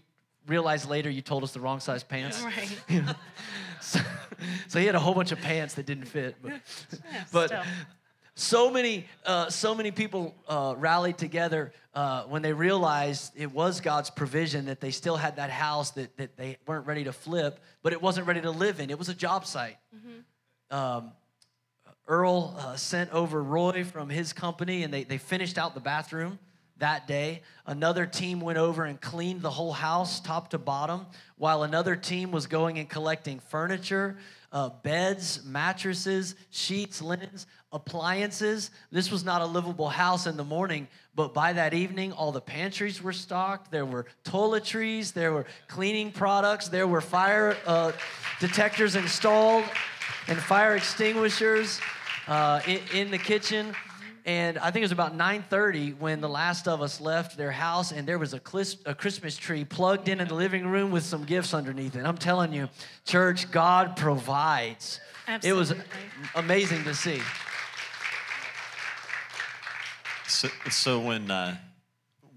realize 0.48 0.88
later 0.88 1.10
you 1.10 1.22
told 1.22 1.44
us 1.44 1.52
the 1.52 1.60
wrong 1.60 1.80
size 1.80 2.04
pants? 2.04 2.44
Right. 2.46 3.16
so, 3.82 4.00
so 4.68 4.80
he 4.80 4.86
had 4.86 4.96
a 4.96 5.00
whole 5.00 5.14
bunch 5.14 5.32
of 5.32 5.40
pants 5.42 5.74
that 5.76 5.86
didn't 5.86 6.06
fit. 6.06 6.36
But, 6.42 6.52
Yeah, 7.12 7.24
but. 7.32 7.66
So 8.36 8.72
many, 8.72 9.06
uh, 9.26 9.50
so 9.50 9.76
many 9.76 9.91
people 9.91 10.34
uh, 10.48 10.74
rallied 10.78 11.17
together 11.17 11.74
uh, 11.94 12.24
when 12.24 12.41
they 12.41 12.54
realized 12.54 13.34
it 13.36 13.52
was 13.52 13.82
God's 13.82 14.10
provision 14.10 14.65
that 14.65 14.80
they 14.80 14.91
still 14.91 15.17
had 15.17 15.36
that 15.36 15.50
house 15.50 15.91
that, 15.91 16.15
that 16.17 16.38
they 16.38 16.58
weren't 16.65 16.88
ready 16.88 17.04
to 17.04 17.13
flip, 17.13 17.60
but 17.84 17.91
it 17.94 18.02
wasn't 18.02 18.28
ready 18.28 18.41
to 18.41 18.52
live 18.52 18.80
in. 18.80 18.89
It 18.89 18.98
was 18.98 19.10
a 19.10 19.13
job 19.13 19.46
site. 19.46 19.78
Um, 20.70 21.12
Earl 22.08 22.56
uh, 22.58 22.76
sent 22.78 23.12
over 23.12 23.44
Roy 23.44 23.84
from 23.84 24.10
his 24.10 24.34
company, 24.34 24.84
and 24.84 24.94
they, 24.94 25.04
they 25.04 25.17
finished 25.17 25.58
out 25.58 25.74
the 25.74 25.82
bathroom 25.82 26.39
that 26.82 27.08
day. 27.08 27.41
Another 27.65 28.06
team 28.06 28.41
went 28.41 28.58
over 28.58 28.84
and 28.84 29.00
cleaned 29.00 29.41
the 29.41 29.50
whole 29.50 29.72
house, 29.72 30.20
top 30.20 30.50
to 30.50 30.58
bottom, 30.58 31.06
while 31.38 31.63
another 31.63 31.96
team 31.96 32.32
was 32.32 32.46
going 32.46 32.78
and 32.78 32.89
collecting 32.89 33.39
furniture, 33.39 34.17
uh, 34.52 34.70
beds, 34.84 35.44
mattresses, 35.46 36.36
sheets, 36.50 37.02
linens, 37.02 37.48
appliances. 37.72 38.72
This 38.91 39.10
was 39.10 39.24
not 39.24 39.41
a 39.41 39.46
livable 39.46 39.89
house 39.89 40.28
in 40.28 40.36
the 40.38 40.44
morning, 40.44 40.88
but 41.15 41.34
by 41.34 41.54
that 41.54 41.74
evening, 41.74 42.12
all 42.12 42.32
the 42.32 42.41
pantries 42.41 43.02
were 43.02 43.13
stocked. 43.13 43.72
There 43.72 43.86
were 43.86 44.06
toiletries, 44.26 45.13
there 45.13 45.32
were 45.32 45.46
cleaning 45.67 46.12
products, 46.12 46.67
there 46.67 46.88
were 46.88 47.02
fire 47.02 47.56
uh, 47.65 47.94
detectors 48.39 48.96
installed 48.96 49.63
and 50.28 50.38
fire 50.38 50.76
extinguishers 50.76 51.80
uh, 52.28 52.60
in, 52.67 52.80
in 52.94 53.12
the 53.12 53.17
kitchen. 53.17 53.74
And 54.26 54.58
I 54.60 54.72
think 54.72 54.78
it 54.78 54.86
was 54.86 54.92
about 54.92 55.16
9:30 55.16 55.98
when 55.98 56.22
the 56.22 56.30
last 56.30 56.68
of 56.68 56.82
us 56.82 57.02
left 57.02 57.38
their 57.38 57.52
house, 57.52 57.92
and 57.92 58.08
there 58.08 58.20
was 58.20 58.34
a, 58.34 58.40
clis- 58.40 58.78
a 58.86 58.94
Christmas 58.94 59.36
tree 59.36 59.66
plugged 59.66 60.10
in 60.10 60.20
in 60.22 60.28
the 60.28 60.36
living 60.36 60.68
room 60.68 60.92
with 60.92 61.04
some 61.04 61.24
gifts 61.24 61.54
underneath 61.54 61.96
it. 61.96 62.06
I'm 62.06 62.18
telling 62.18 62.54
you, 62.54 62.70
church, 63.06 63.50
God 63.52 63.96
provides. 63.96 65.00
It 65.44 65.54
was 65.54 65.74
amazing 66.36 66.84
to 66.84 66.94
see. 66.94 67.22
So, 70.28 70.48
so 70.70 71.00
when 71.00 71.30
uh, 71.30 71.58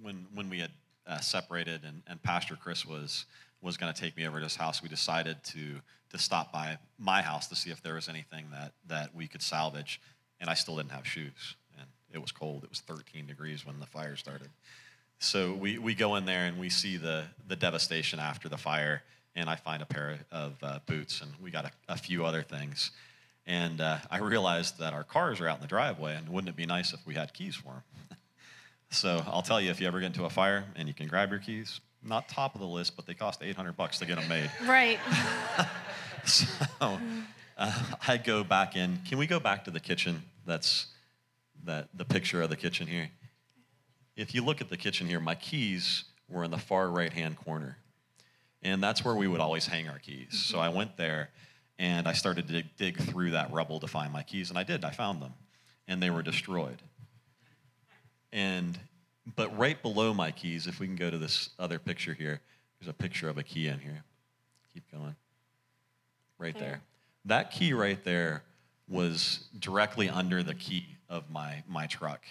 when 0.02 0.26
when 0.34 0.50
we 0.50 0.58
had 0.58 0.70
uh, 1.06 1.18
separated 1.20 1.84
and, 1.84 2.02
and 2.06 2.22
Pastor 2.22 2.56
Chris 2.56 2.84
was 2.84 3.24
was 3.62 3.76
going 3.76 3.92
to 3.92 3.98
take 3.98 4.16
me 4.16 4.26
over 4.26 4.38
to 4.38 4.44
his 4.44 4.56
house, 4.56 4.82
we 4.82 4.88
decided 4.88 5.42
to 5.44 5.80
to 6.10 6.18
stop 6.18 6.52
by 6.52 6.78
my 6.98 7.22
house 7.22 7.48
to 7.48 7.56
see 7.56 7.70
if 7.70 7.82
there 7.82 7.94
was 7.94 8.08
anything 8.08 8.46
that 8.52 8.72
that 8.86 9.14
we 9.14 9.26
could 9.26 9.42
salvage. 9.42 10.00
And 10.40 10.50
I 10.50 10.54
still 10.54 10.76
didn't 10.76 10.90
have 10.90 11.06
shoes, 11.06 11.56
and 11.63 11.63
it 12.14 12.20
was 12.20 12.32
cold. 12.32 12.64
It 12.64 12.70
was 12.70 12.80
13 12.80 13.26
degrees 13.26 13.66
when 13.66 13.80
the 13.80 13.86
fire 13.86 14.16
started. 14.16 14.48
So 15.18 15.52
we, 15.52 15.78
we 15.78 15.94
go 15.94 16.16
in 16.16 16.24
there 16.24 16.44
and 16.44 16.58
we 16.58 16.68
see 16.68 16.96
the 16.96 17.24
the 17.48 17.56
devastation 17.56 18.20
after 18.20 18.48
the 18.48 18.58
fire, 18.58 19.02
and 19.34 19.48
I 19.48 19.56
find 19.56 19.82
a 19.82 19.86
pair 19.86 20.18
of 20.30 20.52
uh, 20.62 20.78
boots, 20.86 21.20
and 21.20 21.30
we 21.42 21.50
got 21.50 21.64
a, 21.64 21.70
a 21.88 21.96
few 21.96 22.24
other 22.24 22.42
things. 22.42 22.90
And 23.46 23.80
uh, 23.80 23.98
I 24.10 24.18
realized 24.18 24.78
that 24.78 24.92
our 24.92 25.04
cars 25.04 25.40
are 25.40 25.48
out 25.48 25.56
in 25.56 25.62
the 25.62 25.68
driveway, 25.68 26.14
and 26.14 26.28
wouldn't 26.28 26.48
it 26.48 26.56
be 26.56 26.66
nice 26.66 26.92
if 26.92 27.06
we 27.06 27.14
had 27.14 27.34
keys 27.34 27.54
for 27.54 27.72
them? 27.74 28.18
so 28.90 29.22
I'll 29.26 29.42
tell 29.42 29.60
you, 29.60 29.70
if 29.70 29.80
you 29.80 29.86
ever 29.86 30.00
get 30.00 30.06
into 30.06 30.24
a 30.24 30.30
fire 30.30 30.64
and 30.76 30.88
you 30.88 30.94
can 30.94 31.08
grab 31.08 31.30
your 31.30 31.40
keys, 31.40 31.80
not 32.02 32.28
top 32.28 32.54
of 32.54 32.60
the 32.60 32.66
list, 32.66 32.96
but 32.96 33.06
they 33.06 33.14
cost 33.14 33.42
800 33.42 33.76
bucks 33.76 33.98
to 33.98 34.06
get 34.06 34.16
them 34.18 34.28
made. 34.28 34.50
Right. 34.66 34.98
So 36.26 36.46
uh, 37.58 37.82
I 38.08 38.16
go 38.16 38.44
back 38.44 38.76
in. 38.76 38.98
Can 39.06 39.18
we 39.18 39.26
go 39.26 39.38
back 39.38 39.64
to 39.64 39.70
the 39.70 39.78
kitchen? 39.78 40.22
That's 40.46 40.86
that 41.64 41.88
the 41.94 42.04
picture 42.04 42.42
of 42.42 42.50
the 42.50 42.56
kitchen 42.56 42.86
here. 42.86 43.10
If 44.16 44.34
you 44.34 44.44
look 44.44 44.60
at 44.60 44.68
the 44.68 44.76
kitchen 44.76 45.06
here, 45.06 45.20
my 45.20 45.34
keys 45.34 46.04
were 46.28 46.44
in 46.44 46.50
the 46.50 46.58
far 46.58 46.90
right 46.90 47.12
hand 47.12 47.36
corner. 47.36 47.78
And 48.62 48.82
that's 48.82 49.04
where 49.04 49.14
we 49.14 49.28
would 49.28 49.40
always 49.40 49.66
hang 49.66 49.88
our 49.88 49.98
keys. 49.98 50.42
So 50.44 50.58
I 50.58 50.68
went 50.68 50.96
there 50.96 51.30
and 51.78 52.06
I 52.08 52.12
started 52.12 52.46
to 52.46 52.52
dig, 52.54 52.76
dig 52.76 52.98
through 52.98 53.32
that 53.32 53.52
rubble 53.52 53.80
to 53.80 53.86
find 53.86 54.12
my 54.12 54.22
keys. 54.22 54.50
And 54.50 54.58
I 54.58 54.62
did, 54.62 54.84
I 54.84 54.90
found 54.90 55.20
them. 55.20 55.34
And 55.86 56.02
they 56.02 56.10
were 56.10 56.22
destroyed. 56.22 56.80
And 58.32 58.78
but 59.36 59.56
right 59.56 59.80
below 59.80 60.12
my 60.12 60.30
keys, 60.30 60.66
if 60.66 60.80
we 60.80 60.86
can 60.86 60.96
go 60.96 61.10
to 61.10 61.18
this 61.18 61.50
other 61.58 61.78
picture 61.78 62.12
here, 62.12 62.40
there's 62.78 62.88
a 62.88 62.92
picture 62.92 63.28
of 63.28 63.38
a 63.38 63.42
key 63.42 63.68
in 63.68 63.78
here. 63.78 64.04
Keep 64.74 64.90
going. 64.92 65.16
Right 66.38 66.58
there. 66.58 66.82
That 67.24 67.50
key 67.50 67.72
right 67.72 68.02
there 68.04 68.42
was 68.86 69.46
directly 69.58 70.10
under 70.10 70.42
the 70.42 70.54
key 70.54 70.93
of 71.08 71.30
my, 71.30 71.62
my 71.68 71.86
truck 71.86 72.22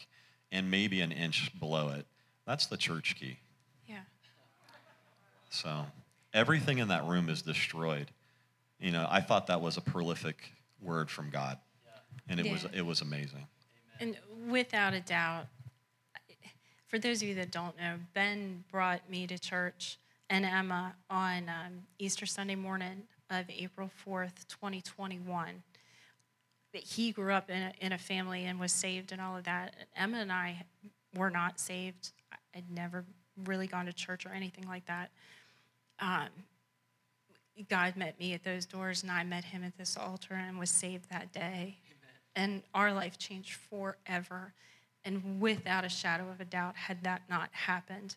and 0.52 0.70
maybe 0.70 1.02
an 1.02 1.12
inch 1.12 1.52
below 1.60 1.90
it. 1.90 2.06
That's 2.46 2.68
the 2.68 2.78
church 2.78 3.16
key. 3.20 3.38
Yeah. 3.88 4.00
So 5.50 5.86
everything 6.34 6.80
in 6.80 6.90
that 6.90 7.06
room 7.06 7.30
is 7.30 7.42
destroyed. 7.42 8.12
You 8.80 8.92
know, 8.92 9.08
I 9.10 9.22
thought 9.22 9.48
that 9.48 9.62
was 9.62 9.78
a 9.78 9.82
prolific 9.82 10.52
word 10.82 11.10
from 11.10 11.30
God. 11.30 11.58
And 12.30 12.40
it 12.40 12.50
was 12.50 12.66
it 12.74 12.86
was 12.86 13.02
amazing. 13.02 13.48
And 14.00 14.18
without 14.50 14.94
a 14.94 15.02
doubt, 15.02 15.48
for 16.88 17.00
those 17.00 17.22
of 17.22 17.28
you 17.28 17.36
that 17.36 17.52
don't 17.52 17.78
know, 17.78 17.96
Ben 18.14 18.64
brought 18.72 19.10
me 19.10 19.28
to 19.28 19.38
church 19.38 19.98
and 20.30 20.46
Emma 20.46 20.96
on 21.10 21.50
um, 21.50 21.84
Easter 22.00 22.26
Sunday 22.26 22.56
morning 22.56 23.04
of 23.30 23.46
April 23.50 23.90
4th, 24.08 24.48
2021. 24.48 25.64
But 26.74 26.82
He 26.82 27.12
grew 27.12 27.32
up 27.32 27.50
in 27.50 27.62
a, 27.62 27.74
in 27.80 27.92
a 27.94 27.98
family 27.98 28.46
and 28.46 28.60
was 28.60 28.72
saved 28.72 29.12
and 29.12 29.22
all 29.22 29.38
of 29.38 29.46
that. 29.46 29.76
Emma 29.96 30.18
and 30.18 30.32
I 30.32 30.66
were 31.16 31.30
not 31.30 31.60
saved. 31.60 32.12
I'd 32.56 32.70
never 32.70 33.06
really 33.46 33.68
gone 33.68 33.86
to 33.86 33.94
church 33.94 34.26
or 34.26 34.30
anything 34.30 34.68
like 34.68 34.86
that. 34.88 35.12
Um, 36.00 36.28
God 37.70 37.96
met 37.96 38.20
me 38.20 38.34
at 38.34 38.44
those 38.44 38.66
doors, 38.66 39.04
and 39.04 39.12
I 39.12 39.24
met 39.24 39.44
him 39.44 39.64
at 39.64 39.78
this 39.78 39.96
altar 39.96 40.34
and 40.34 40.58
was 40.58 40.72
saved 40.72 41.10
that 41.12 41.32
day. 41.32 41.78
And 42.36 42.64
our 42.74 42.92
life 42.92 43.18
changed 43.18 43.54
forever. 43.54 44.54
And 45.06 45.40
without 45.40 45.86
a 45.86 45.90
shadow 45.90 46.30
of 46.30 46.42
a 46.42 46.46
doubt, 46.46 46.76
had 46.76 47.04
that 47.04 47.22
not 47.30 47.50
happened, 47.52 48.16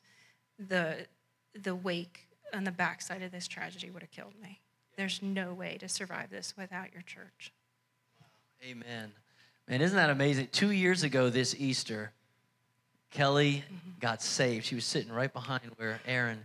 the, 0.58 1.06
the 1.54 1.74
wake 1.74 2.28
on 2.54 2.64
the 2.64 2.70
backside 2.70 3.22
of 3.22 3.30
this 3.30 3.46
tragedy 3.46 3.90
would 3.90 4.02
have 4.02 4.10
killed 4.10 4.40
me. 4.42 4.60
There's 4.96 5.20
no 5.20 5.52
way 5.52 5.76
to 5.78 5.88
survive 5.88 6.30
this 6.30 6.54
without 6.56 6.92
your 6.94 7.02
church. 7.02 7.52
Amen. 8.66 9.12
Man, 9.68 9.80
isn't 9.80 9.96
that 9.96 10.10
amazing? 10.10 10.48
Two 10.50 10.72
years 10.72 11.04
ago 11.04 11.30
this 11.30 11.54
Easter, 11.56 12.10
Kelly 13.12 13.62
got 14.00 14.20
saved. 14.20 14.64
She 14.64 14.74
was 14.74 14.84
sitting 14.84 15.12
right 15.12 15.32
behind 15.32 15.62
where 15.76 16.00
Aaron 16.04 16.44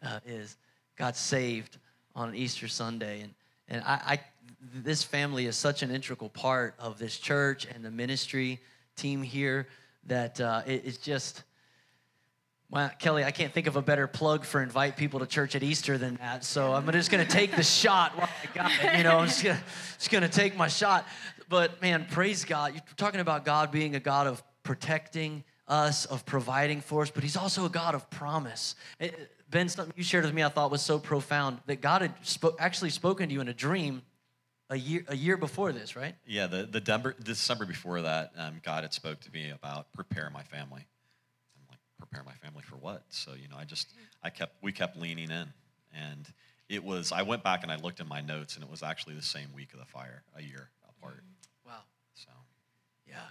uh, 0.00 0.20
is. 0.24 0.56
Got 0.94 1.16
saved 1.16 1.78
on 2.14 2.36
Easter 2.36 2.68
Sunday, 2.68 3.22
and 3.22 3.34
and 3.68 3.82
I, 3.84 4.00
I 4.06 4.20
this 4.74 5.02
family 5.02 5.46
is 5.46 5.56
such 5.56 5.82
an 5.82 5.90
integral 5.90 6.30
part 6.30 6.74
of 6.78 7.00
this 7.00 7.18
church 7.18 7.66
and 7.74 7.84
the 7.84 7.90
ministry 7.90 8.60
team 8.94 9.24
here 9.24 9.66
that 10.04 10.40
uh, 10.40 10.62
it, 10.66 10.82
it's 10.84 10.98
just. 10.98 11.42
Well, 12.68 12.90
Kelly, 12.98 13.22
I 13.22 13.30
can't 13.30 13.52
think 13.52 13.68
of 13.68 13.76
a 13.76 13.82
better 13.82 14.08
plug 14.08 14.44
for 14.44 14.60
invite 14.60 14.96
people 14.96 15.20
to 15.20 15.26
church 15.26 15.54
at 15.54 15.62
Easter 15.62 15.98
than 15.98 16.16
that. 16.16 16.44
So 16.44 16.74
I'm 16.74 16.90
just 16.90 17.12
going 17.12 17.24
to 17.24 17.30
take 17.30 17.54
the 17.54 17.62
shot 17.62 18.18
while 18.18 18.28
I 18.42 18.54
got 18.56 18.72
it. 18.82 18.98
You 18.98 19.04
know, 19.04 19.18
I'm 19.18 19.28
just 19.28 19.44
going 20.10 20.22
to 20.22 20.28
take 20.28 20.56
my 20.56 20.66
shot. 20.66 21.06
But 21.48 21.80
man, 21.80 22.06
praise 22.10 22.44
God. 22.44 22.74
You're 22.74 22.82
talking 22.96 23.20
about 23.20 23.44
God 23.44 23.70
being 23.70 23.94
a 23.94 24.00
God 24.00 24.26
of 24.26 24.42
protecting 24.62 25.44
us, 25.68 26.06
of 26.06 26.24
providing 26.26 26.80
for 26.80 27.02
us, 27.02 27.10
but 27.10 27.22
He's 27.22 27.36
also 27.36 27.64
a 27.64 27.68
God 27.68 27.94
of 27.94 28.08
promise. 28.10 28.74
Eh, 29.00 29.10
Ben, 29.50 29.68
something 29.68 29.94
you 29.96 30.02
shared 30.02 30.24
with 30.24 30.34
me 30.34 30.42
I 30.42 30.48
thought 30.48 30.70
was 30.70 30.82
so 30.82 30.98
profound 30.98 31.58
that 31.66 31.80
God 31.80 32.02
had 32.02 32.20
spo- 32.22 32.56
actually 32.58 32.90
spoken 32.90 33.28
to 33.28 33.34
you 33.34 33.40
in 33.40 33.48
a 33.48 33.54
dream 33.54 34.02
a 34.70 34.76
year 34.76 35.04
a 35.08 35.16
year 35.16 35.36
before 35.36 35.72
this, 35.72 35.94
right? 35.94 36.14
Yeah, 36.26 36.46
the, 36.46 36.64
the 36.64 37.14
December, 37.22 37.66
before 37.66 38.02
that, 38.02 38.32
um, 38.36 38.60
God 38.64 38.82
had 38.82 38.92
spoke 38.92 39.20
to 39.20 39.32
me 39.32 39.50
about 39.50 39.92
prepare 39.92 40.30
my 40.30 40.42
family. 40.42 40.84
I'm 41.56 41.66
like, 41.70 41.78
prepare 41.98 42.24
my 42.24 42.34
family 42.34 42.62
for 42.62 42.76
what? 42.76 43.04
So, 43.10 43.32
you 43.40 43.48
know, 43.48 43.56
I 43.56 43.64
just, 43.64 43.88
I 44.22 44.30
kept, 44.30 44.62
we 44.62 44.72
kept 44.72 44.96
leaning 44.96 45.30
in. 45.30 45.48
And 45.94 46.26
it 46.68 46.82
was, 46.84 47.12
I 47.12 47.22
went 47.22 47.44
back 47.44 47.62
and 47.62 47.70
I 47.70 47.76
looked 47.76 48.00
at 48.00 48.08
my 48.08 48.20
notes 48.20 48.56
and 48.56 48.64
it 48.64 48.70
was 48.70 48.82
actually 48.82 49.14
the 49.14 49.22
same 49.22 49.48
week 49.54 49.72
of 49.72 49.78
the 49.78 49.86
fire, 49.86 50.22
a 50.36 50.42
year 50.42 50.70
apart. 50.88 51.22
Wow. 51.22 51.35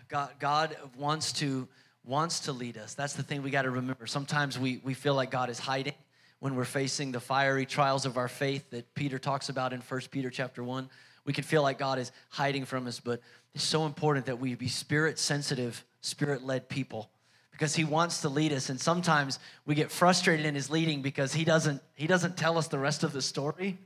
God, 0.10 0.32
God 0.40 0.78
wants 0.98 1.34
to 1.34 1.68
wants 2.06 2.42
to 2.42 2.52
lead 2.52 2.78
us. 2.78 2.94
That's 2.94 3.14
the 3.14 3.24
thing 3.24 3.42
we 3.42 3.50
got 3.50 3.64
to 3.64 3.72
remember. 3.72 4.06
Sometimes 4.06 4.60
we, 4.60 4.80
we 4.84 4.94
feel 4.94 5.16
like 5.16 5.32
God 5.32 5.50
is 5.50 5.60
hiding 5.60 5.96
when 6.40 6.56
we're 6.56 6.66
facing 6.66 7.12
the 7.12 7.20
fiery 7.20 7.66
trials 7.66 8.06
of 8.06 8.18
our 8.18 8.28
faith 8.28 8.70
that 8.70 8.94
Peter 8.94 9.18
talks 9.18 9.50
about 9.50 9.74
in 9.74 9.82
1 9.82 10.02
Peter 10.12 10.30
chapter 10.30 10.64
1. 10.64 10.90
We 11.26 11.34
can 11.34 11.44
feel 11.44 11.64
like 11.64 11.80
God 11.80 11.98
is 11.98 12.12
hiding 12.30 12.66
from 12.66 12.86
us, 12.86 13.00
but 13.00 13.22
it's 13.56 13.64
so 13.64 13.86
important 13.86 14.28
that 14.28 14.40
we 14.40 14.54
be 14.54 14.68
spirit 14.68 15.18
sensitive, 15.18 15.84
spirit 16.02 16.44
led 16.44 16.70
people 16.70 17.10
because 17.52 17.74
he 17.74 17.86
wants 17.86 18.22
to 18.22 18.30
lead 18.30 18.52
us 18.52 18.70
and 18.70 18.80
sometimes 18.80 19.40
we 19.66 19.76
get 19.76 19.90
frustrated 19.90 20.46
in 20.46 20.54
his 20.54 20.70
leading 20.70 21.02
because 21.02 21.34
he 21.34 21.46
doesn't 21.46 21.82
he 21.96 22.06
doesn't 22.06 22.36
tell 22.36 22.58
us 22.58 22.68
the 22.68 22.78
rest 22.78 23.04
of 23.04 23.14
the 23.14 23.22
story. 23.22 23.78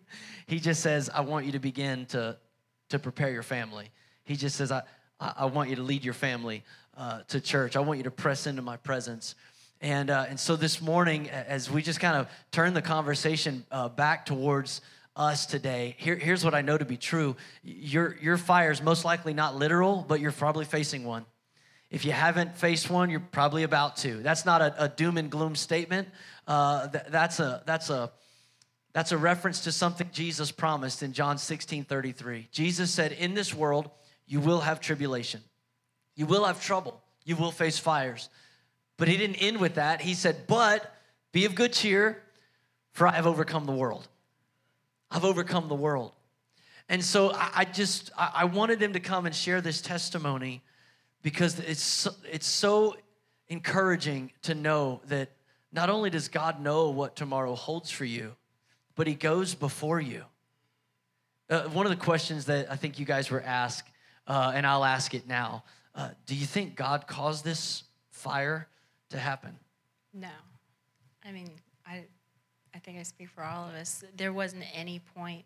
He 0.47 0.59
just 0.59 0.81
says, 0.81 1.09
"I 1.13 1.21
want 1.21 1.45
you 1.45 1.51
to 1.51 1.59
begin 1.59 2.07
to 2.07 2.35
to 2.89 2.99
prepare 2.99 3.29
your 3.29 3.43
family." 3.43 3.91
He 4.23 4.35
just 4.35 4.55
says, 4.55 4.71
"I 4.71 4.81
I, 5.19 5.33
I 5.37 5.45
want 5.45 5.69
you 5.69 5.75
to 5.77 5.83
lead 5.83 6.03
your 6.03 6.13
family 6.13 6.63
uh, 6.97 7.21
to 7.29 7.39
church. 7.41 7.75
I 7.75 7.79
want 7.79 7.97
you 7.97 8.03
to 8.03 8.11
press 8.11 8.47
into 8.47 8.61
my 8.61 8.77
presence. 8.77 9.35
And, 9.81 10.09
uh, 10.09 10.25
and 10.27 10.39
so 10.39 10.55
this 10.55 10.81
morning, 10.81 11.29
as 11.29 11.71
we 11.71 11.81
just 11.81 11.99
kind 11.99 12.17
of 12.17 12.27
turn 12.51 12.73
the 12.73 12.81
conversation 12.81 13.65
uh, 13.71 13.87
back 13.87 14.25
towards 14.25 14.81
us 15.15 15.45
today, 15.45 15.95
here, 15.97 16.15
here's 16.15 16.43
what 16.43 16.53
I 16.53 16.61
know 16.61 16.77
to 16.77 16.85
be 16.85 16.97
true. 16.97 17.37
Your, 17.63 18.17
your 18.21 18.37
fire 18.37 18.71
is 18.71 18.81
most 18.81 19.05
likely 19.05 19.33
not 19.33 19.55
literal, 19.55 20.05
but 20.07 20.19
you're 20.19 20.33
probably 20.33 20.65
facing 20.65 21.05
one. 21.05 21.25
If 21.89 22.05
you 22.05 22.11
haven't 22.11 22.55
faced 22.57 22.89
one, 22.89 23.09
you're 23.09 23.19
probably 23.19 23.63
about 23.63 23.97
to. 23.97 24.21
That's 24.21 24.45
not 24.45 24.61
a, 24.61 24.83
a 24.83 24.89
doom 24.89 25.17
and 25.17 25.31
gloom 25.31 25.55
statement. 25.55 26.09
Uh, 26.45 26.87
th- 26.89 27.05
that's, 27.09 27.39
a, 27.39 27.63
that's, 27.65 27.89
a, 27.89 28.11
that's 28.93 29.11
a 29.11 29.17
reference 29.17 29.61
to 29.61 29.71
something 29.71 30.09
Jesus 30.11 30.51
promised 30.51 31.01
in 31.03 31.13
John 31.13 31.37
16 31.37 31.85
33. 31.85 32.49
Jesus 32.51 32.91
said, 32.91 33.13
In 33.13 33.33
this 33.33 33.55
world, 33.55 33.89
you 34.29 34.39
will 34.39 34.61
have 34.61 34.79
tribulation, 34.79 35.41
you 36.15 36.25
will 36.25 36.45
have 36.45 36.63
trouble, 36.63 37.01
you 37.25 37.35
will 37.35 37.51
face 37.51 37.77
fires. 37.77 38.29
But 38.95 39.07
he 39.07 39.17
didn't 39.17 39.37
end 39.37 39.59
with 39.59 39.75
that. 39.75 40.01
He 40.01 40.13
said, 40.13 40.45
But 40.45 40.93
be 41.31 41.45
of 41.45 41.55
good 41.55 41.73
cheer, 41.73 42.21
for 42.91 43.07
I 43.07 43.11
have 43.11 43.25
overcome 43.25 43.65
the 43.65 43.71
world. 43.71 44.07
I've 45.09 45.25
overcome 45.25 45.67
the 45.67 45.75
world. 45.75 46.11
And 46.89 47.03
so 47.03 47.31
I, 47.33 47.65
just, 47.65 48.11
I, 48.17 48.31
I 48.35 48.45
wanted 48.45 48.81
him 48.81 48.93
to 48.93 48.99
come 48.99 49.25
and 49.25 49.33
share 49.33 49.61
this 49.61 49.79
testimony 49.79 50.61
because 51.21 51.59
it's 51.59 51.81
so, 51.81 52.11
it's 52.29 52.47
so 52.47 52.95
encouraging 53.47 54.31
to 54.43 54.55
know 54.55 55.01
that 55.07 55.29
not 55.71 55.89
only 55.89 56.09
does 56.09 56.27
God 56.27 56.61
know 56.61 56.89
what 56.89 57.15
tomorrow 57.15 57.55
holds 57.55 57.91
for 57.91 58.05
you, 58.05 58.35
but 58.95 59.07
he 59.07 59.13
goes 59.13 59.55
before 59.55 60.01
you. 60.01 60.23
Uh, 61.49 61.63
one 61.69 61.85
of 61.85 61.91
the 61.91 62.03
questions 62.03 62.45
that 62.45 62.71
I 62.71 62.75
think 62.75 62.99
you 62.99 63.05
guys 63.05 63.31
were 63.31 63.41
asked, 63.41 63.89
uh, 64.29 64.53
and 64.55 64.65
I'll 64.65 64.85
ask 64.85 65.13
it 65.13 65.27
now 65.27 65.63
uh, 65.95 66.09
do 66.25 66.35
you 66.35 66.45
think 66.45 66.75
God 66.75 67.07
caused 67.07 67.43
this 67.43 67.83
fire? 68.11 68.69
to 69.09 69.17
happen? 69.17 69.57
No. 70.13 70.29
I 71.25 71.31
mean, 71.31 71.49
I, 71.85 72.05
I 72.73 72.79
think 72.79 72.97
I 72.97 73.03
speak 73.03 73.29
for 73.29 73.43
all 73.43 73.67
of 73.67 73.75
us. 73.75 74.03
There 74.15 74.33
wasn't 74.33 74.65
any 74.73 74.99
point 75.15 75.45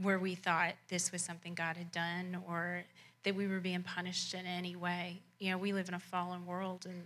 where 0.00 0.18
we 0.18 0.34
thought 0.34 0.74
this 0.88 1.12
was 1.12 1.22
something 1.22 1.54
God 1.54 1.76
had 1.76 1.90
done 1.90 2.42
or 2.48 2.84
that 3.24 3.34
we 3.34 3.46
were 3.46 3.60
being 3.60 3.82
punished 3.82 4.34
in 4.34 4.46
any 4.46 4.76
way. 4.76 5.20
You 5.38 5.50
know, 5.50 5.58
we 5.58 5.72
live 5.72 5.88
in 5.88 5.94
a 5.94 6.00
fallen 6.00 6.46
world 6.46 6.86
and, 6.86 7.02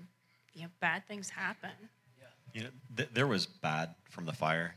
you 0.54 0.62
know, 0.62 0.68
bad 0.80 1.06
things 1.06 1.30
happen. 1.30 1.70
You 2.52 2.64
know, 2.64 2.68
th- 2.96 3.10
there 3.12 3.28
was 3.28 3.46
bad 3.46 3.94
from 4.10 4.26
the 4.26 4.32
fire, 4.32 4.74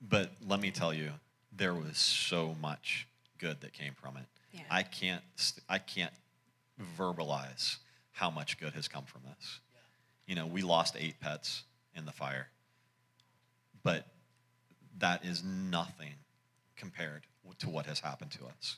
but 0.00 0.32
let 0.46 0.60
me 0.60 0.70
tell 0.70 0.94
you, 0.94 1.10
there 1.54 1.74
was 1.74 1.98
so 1.98 2.56
much 2.60 3.06
good 3.36 3.60
that 3.60 3.74
came 3.74 3.92
from 3.92 4.16
it. 4.16 4.24
Yeah. 4.54 4.62
I 4.70 4.84
can't, 4.84 5.22
I 5.68 5.78
can't 5.78 6.12
verbalize 6.96 7.78
how 8.12 8.30
much 8.30 8.58
good 8.58 8.72
has 8.74 8.86
come 8.86 9.04
from 9.04 9.22
this. 9.24 9.60
You 10.26 10.36
know, 10.36 10.46
we 10.46 10.62
lost 10.62 10.96
eight 10.98 11.20
pets 11.20 11.64
in 11.94 12.06
the 12.06 12.12
fire, 12.12 12.46
but 13.82 14.06
that 14.98 15.24
is 15.24 15.42
nothing 15.42 16.14
compared 16.76 17.22
to 17.58 17.68
what 17.68 17.86
has 17.86 17.98
happened 17.98 18.30
to 18.30 18.46
us. 18.46 18.76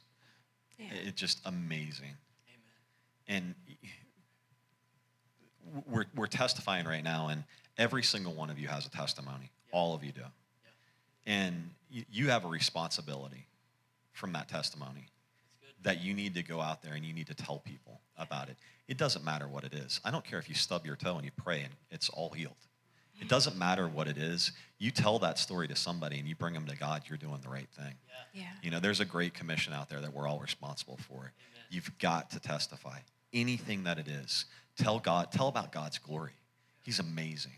Yeah. 0.79 0.87
It's 1.05 1.21
just 1.21 1.41
amazing. 1.45 2.17
Amen. 3.29 3.55
And 5.69 5.85
we're, 5.87 6.07
we're 6.15 6.27
testifying 6.27 6.87
right 6.87 7.05
now, 7.05 7.29
and 7.29 7.45
every 7.77 8.03
single 8.03 8.33
one 8.33 8.49
of 8.51 8.59
you 8.59 8.69
has 8.69 8.87
a 8.87 8.91
testimony. 8.91 9.51
Yeah. 9.69 9.79
All 9.79 9.95
of 9.95 10.03
you 10.03 10.13
do. 10.13 10.23
Yeah. 11.27 11.35
And 11.35 11.71
you 12.11 12.31
have 12.31 12.45
a 12.45 12.49
responsibility 12.49 13.47
from 14.13 14.33
that 14.33 14.49
testimony 14.49 15.09
that 15.87 16.03
you 16.03 16.15
need 16.15 16.35
to 16.35 16.43
go 16.43 16.61
out 16.61 16.83
there 16.83 16.95
and 16.95 17.05
you 17.05 17.13
need 17.13 17.29
to 17.29 17.35
tell 17.35 17.61
people 17.61 18.01
about 18.19 18.49
it. 18.49 18.57
It 18.89 18.99
doesn't 18.99 19.25
matter 19.25 19.47
what 19.47 19.63
it 19.63 19.73
is. 19.73 20.01
I 20.05 20.11
don't 20.11 20.25
care 20.25 20.41
if 20.41 20.49
you 20.49 20.55
stub 20.57 20.85
your 20.85 20.97
toe 20.97 21.15
and 21.15 21.25
you 21.25 21.31
pray 21.37 21.61
and 21.61 21.73
it's 21.93 22.09
all 22.09 22.31
healed. 22.31 22.57
It 23.21 23.29
doesn't 23.29 23.57
matter 23.57 23.87
what 23.87 24.09
it 24.09 24.19
is. 24.19 24.51
You 24.79 24.91
tell 24.91 25.21
that 25.21 25.39
story 25.39 25.69
to 25.69 25.77
somebody 25.77 26.19
and 26.19 26.29
you 26.29 26.35
bring 26.35 26.55
them 26.55 26.67
to 26.67 26.77
God, 26.77 27.05
you're 27.07 27.17
doing 27.17 27.39
the 27.41 27.49
right 27.49 27.69
thing. 27.77 27.95
Yeah. 28.35 28.43
yeah. 28.43 28.49
You 28.63 28.73
know, 28.73 28.81
there's 28.81 28.99
a 28.99 29.05
great 29.05 29.33
commission 29.33 29.73
out 29.73 29.89
there 29.89 30.01
that 30.01 30.13
we're 30.13 30.29
all 30.29 30.41
responsible 30.41 30.99
for. 31.09 31.15
Amen. 31.15 31.33
You've 31.71 31.97
got 31.99 32.31
to 32.33 32.41
testify. 32.41 32.99
Anything 33.33 33.85
that 33.85 33.99
it 33.99 34.09
is, 34.09 34.45
tell 34.77 34.99
God, 34.99 35.31
tell 35.31 35.47
about 35.47 35.71
God's 35.71 35.99
glory. 35.99 36.33
He's 36.83 36.99
amazing. 36.99 37.53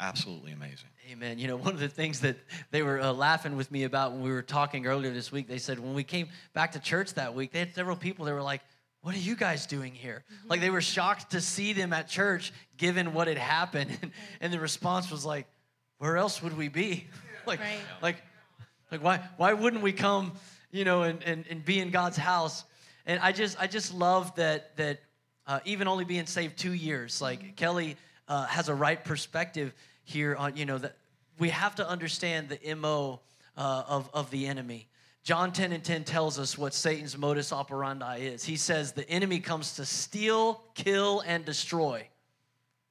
Absolutely 0.00 0.52
amazing. 0.52 0.88
Amen. 1.10 1.38
You 1.38 1.48
know, 1.48 1.56
one 1.56 1.74
of 1.74 1.80
the 1.80 1.88
things 1.88 2.20
that 2.20 2.36
they 2.70 2.82
were 2.82 3.00
uh, 3.00 3.12
laughing 3.12 3.56
with 3.56 3.70
me 3.70 3.84
about 3.84 4.12
when 4.12 4.22
we 4.22 4.30
were 4.30 4.42
talking 4.42 4.86
earlier 4.86 5.12
this 5.12 5.30
week, 5.30 5.46
they 5.46 5.58
said 5.58 5.78
when 5.78 5.94
we 5.94 6.02
came 6.02 6.28
back 6.52 6.72
to 6.72 6.80
church 6.80 7.14
that 7.14 7.34
week, 7.34 7.52
they 7.52 7.60
had 7.60 7.74
several 7.74 7.96
people 7.96 8.24
that 8.24 8.32
were 8.32 8.42
like, 8.42 8.62
what 9.02 9.14
are 9.14 9.18
you 9.18 9.36
guys 9.36 9.66
doing 9.66 9.92
here? 9.92 10.24
Mm-hmm. 10.24 10.48
Like 10.48 10.60
they 10.60 10.70
were 10.70 10.80
shocked 10.80 11.32
to 11.32 11.40
see 11.40 11.74
them 11.74 11.92
at 11.92 12.08
church 12.08 12.52
given 12.78 13.12
what 13.12 13.28
had 13.28 13.38
happened. 13.38 13.96
And, 14.02 14.10
and 14.40 14.52
the 14.52 14.58
response 14.58 15.10
was 15.10 15.24
like, 15.24 15.46
where 15.98 16.16
else 16.16 16.42
would 16.42 16.56
we 16.56 16.68
be? 16.68 17.06
like, 17.46 17.60
right. 17.60 17.78
like, 18.02 18.16
like 18.90 19.02
why, 19.02 19.20
why 19.36 19.52
wouldn't 19.52 19.82
we 19.82 19.92
come, 19.92 20.32
you 20.70 20.84
know, 20.84 21.02
and, 21.02 21.22
and, 21.22 21.44
and 21.50 21.64
be 21.64 21.78
in 21.80 21.90
God's 21.90 22.16
house? 22.16 22.64
And 23.06 23.20
I 23.20 23.32
just, 23.32 23.60
I 23.60 23.66
just 23.66 23.92
love 23.92 24.34
that, 24.36 24.74
that 24.78 25.00
uh, 25.46 25.60
even 25.66 25.86
only 25.86 26.04
being 26.04 26.26
saved 26.26 26.58
two 26.58 26.72
years, 26.72 27.20
like 27.20 27.40
mm-hmm. 27.40 27.52
Kelly 27.56 27.96
uh, 28.28 28.46
has 28.46 28.68
a 28.68 28.74
right 28.74 29.02
perspective 29.04 29.72
here 30.04 30.34
on, 30.36 30.56
you 30.56 30.66
know, 30.66 30.78
that 30.78 30.96
we 31.38 31.48
have 31.50 31.74
to 31.76 31.88
understand 31.88 32.48
the 32.48 32.74
MO 32.74 33.20
uh, 33.56 33.82
of, 33.88 34.10
of 34.14 34.30
the 34.30 34.46
enemy. 34.46 34.88
John 35.22 35.52
10 35.52 35.72
and 35.72 35.82
10 35.82 36.04
tells 36.04 36.38
us 36.38 36.58
what 36.58 36.74
Satan's 36.74 37.16
modus 37.16 37.52
operandi 37.52 38.18
is. 38.18 38.44
He 38.44 38.56
says 38.56 38.92
the 38.92 39.08
enemy 39.08 39.40
comes 39.40 39.76
to 39.76 39.86
steal, 39.86 40.60
kill, 40.74 41.20
and 41.26 41.44
destroy. 41.44 42.06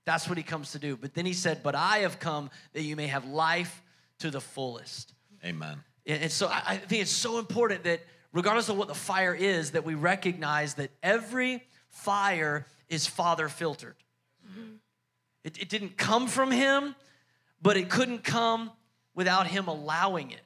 That's 0.05 0.27
what 0.27 0.37
he 0.37 0.43
comes 0.43 0.71
to 0.71 0.79
do. 0.79 0.97
But 0.97 1.13
then 1.13 1.25
he 1.25 1.33
said, 1.33 1.61
But 1.63 1.75
I 1.75 1.99
have 1.99 2.19
come 2.19 2.49
that 2.73 2.81
you 2.81 2.95
may 2.95 3.07
have 3.07 3.25
life 3.25 3.83
to 4.19 4.31
the 4.31 4.41
fullest. 4.41 5.13
Amen. 5.45 5.77
And 6.05 6.31
so 6.31 6.49
I 6.51 6.77
think 6.77 7.03
it's 7.03 7.11
so 7.11 7.39
important 7.39 7.83
that 7.83 8.01
regardless 8.33 8.67
of 8.67 8.77
what 8.77 8.87
the 8.87 8.95
fire 8.95 9.33
is, 9.33 9.71
that 9.71 9.85
we 9.85 9.95
recognize 9.95 10.73
that 10.73 10.89
every 11.01 11.63
fire 11.89 12.65
is 12.89 13.07
father 13.07 13.47
filtered. 13.47 13.95
It, 15.43 15.61
it 15.61 15.69
didn't 15.69 15.97
come 15.97 16.27
from 16.27 16.51
him, 16.51 16.95
but 17.61 17.77
it 17.77 17.89
couldn't 17.89 18.23
come 18.23 18.71
without 19.15 19.47
him 19.47 19.67
allowing 19.67 20.31
it. 20.31 20.41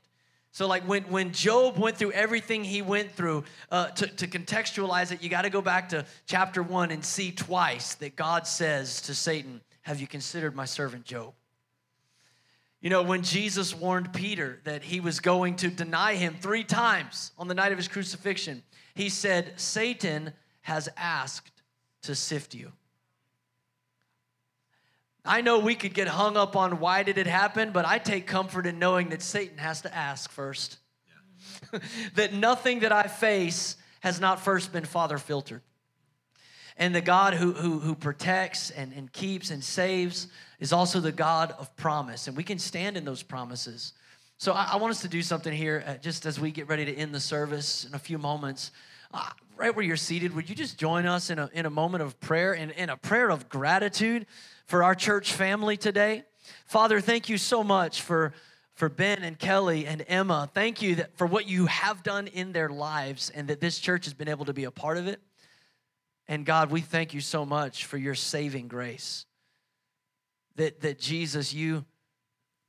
So, 0.52 0.68
like 0.68 0.88
when, 0.88 1.04
when 1.04 1.34
Job 1.34 1.78
went 1.78 1.98
through 1.98 2.14
everything 2.14 2.64
he 2.64 2.82
went 2.82 3.12
through, 3.12 3.44
uh, 3.72 3.90
to, 3.90 4.08
to 4.08 4.28
contextualize 4.28 5.12
it, 5.12 5.22
you 5.22 5.30
got 5.30 5.44
to 5.44 5.52
go 5.52 5.62
back 5.62 5.90
to 5.90 6.06
chapter 6.26 6.64
one 6.64 6.90
and 6.90 7.06
see 7.06 7.32
twice 7.32 7.94
that 7.96 8.16
God 8.16 8.48
says 8.48 9.02
to 9.02 9.14
Satan, 9.14 9.62
Have 9.84 10.02
you 10.02 10.08
considered 10.08 10.56
my 10.56 10.66
servant 10.66 11.06
Job? 11.06 11.34
You 12.82 12.90
know, 12.90 13.04
when 13.04 13.22
Jesus 13.22 13.76
warned 13.76 14.14
Peter 14.14 14.60
that 14.64 14.84
he 14.84 15.00
was 15.00 15.20
going 15.20 15.58
to 15.58 15.68
deny 15.70 16.16
him 16.16 16.36
three 16.40 16.64
times 16.64 17.32
on 17.38 17.48
the 17.48 17.54
night 17.54 17.72
of 17.72 17.78
his 17.78 17.88
crucifixion, 17.88 18.64
he 18.96 19.10
said, 19.10 19.54
Satan 19.58 20.34
has 20.62 20.90
asked 20.98 21.62
to 22.04 22.16
sift 22.16 22.56
you. 22.56 22.72
I 25.28 25.42
know 25.42 25.60
we 25.60 25.76
could 25.76 25.94
get 25.94 26.08
hung 26.08 26.38
up 26.38 26.56
on 26.56 26.80
why 26.80 27.04
did 27.04 27.18
it 27.18 27.28
happen, 27.28 27.72
but 27.72 27.86
I 27.86 28.00
take 28.00 28.26
comfort 28.26 28.66
in 28.66 28.80
knowing 28.80 29.10
that 29.10 29.22
Satan 29.22 29.58
has 29.58 29.82
to 29.82 29.94
ask 29.94 30.32
first. 30.32 30.78
Yeah. 31.74 31.80
that 32.16 32.34
nothing 32.34 32.80
that 32.80 32.92
I 32.92 33.04
face 33.04 33.76
has 34.02 34.20
not 34.20 34.40
first 34.40 34.72
been 34.72 34.86
father 34.86 35.18
filtered. 35.18 35.62
And 36.78 36.94
the 36.94 37.02
God 37.02 37.34
who, 37.34 37.54
who, 37.54 37.80
who 37.80 37.96
protects 37.96 38.70
and, 38.70 38.94
and 38.94 39.12
keeps 39.12 39.50
and 39.50 39.64
saves 39.64 40.28
is 40.60 40.72
also 40.72 41.00
the 41.00 41.12
God 41.12 41.54
of 41.58 41.76
promise. 41.76 42.28
And 42.28 42.38
we 42.38 42.44
can 42.44 42.60
stand 42.60 42.96
in 42.98 43.04
those 43.04 43.24
promises. 43.24 43.94
So 44.38 44.54
I, 44.54 44.70
I 44.74 44.76
want 44.78 44.92
us 44.92 45.02
to 45.02 45.08
do 45.08 45.24
something 45.24 45.52
here 45.52 45.84
uh, 45.88 45.96
just 45.96 46.26
as 46.26 46.40
we 46.40 46.52
get 46.52 46.68
ready 46.68 46.86
to 46.86 46.96
end 46.96 47.14
the 47.14 47.20
service 47.20 47.86
in 47.86 47.96
a 47.96 48.00
few 48.00 48.20
moments. 48.20 48.72
Uh, 49.12 49.30
right 49.58 49.76
where 49.76 49.86
you're 49.86 49.98
seated, 49.98 50.36
would 50.36 50.50
you 50.50 50.56
just 50.56 50.78
join 50.78 51.06
us 51.06 51.30
in 51.30 51.40
a, 51.40 51.50
in 51.54 51.66
a 51.66 51.70
moment 51.70 52.04
of 52.04 52.20
prayer 52.20 52.54
and 52.54 52.72
in 52.72 52.90
a 52.90 52.98
prayer 52.98 53.30
of 53.30 53.50
gratitude? 53.50 54.26
for 54.68 54.84
our 54.84 54.96
church 54.96 55.34
family 55.34 55.78
today. 55.78 56.24
Father, 56.66 57.02
thank 57.02 57.30
you 57.30 57.38
so 57.38 57.64
much 57.64 58.02
for, 58.02 58.34
for 58.76 58.90
Ben 58.90 59.24
and 59.24 59.40
Kelly 59.40 59.88
and 59.88 60.04
Emma. 60.08 60.50
Thank 60.54 60.82
you 60.82 60.96
that, 60.96 61.18
for 61.18 61.26
what 61.26 61.48
you 61.48 61.66
have 61.66 62.04
done 62.04 62.28
in 62.28 62.52
their 62.52 62.70
lives 62.70 63.30
and 63.30 63.48
that 63.48 63.60
this 63.62 63.80
church 63.80 64.06
has 64.06 64.14
been 64.14 64.28
able 64.28 64.46
to 64.46 64.54
be 64.54 64.66
a 64.66 64.72
part 64.72 64.98
of 64.98 65.08
it. 65.08 65.22
And 66.28 66.46
God, 66.46 66.70
we 66.70 66.82
thank 66.82 67.14
you 67.14 67.22
so 67.22 67.46
much 67.46 67.86
for 67.86 67.98
your 67.98 68.16
saving 68.16 68.68
grace. 68.68 69.26
That, 70.58 70.82
that 70.82 71.00
Jesus, 71.00 71.54
you 71.54 71.86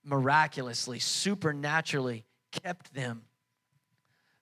miraculously, 0.05 1.01
supernaturally 1.01 2.24
kept 2.53 2.95
them 2.95 3.22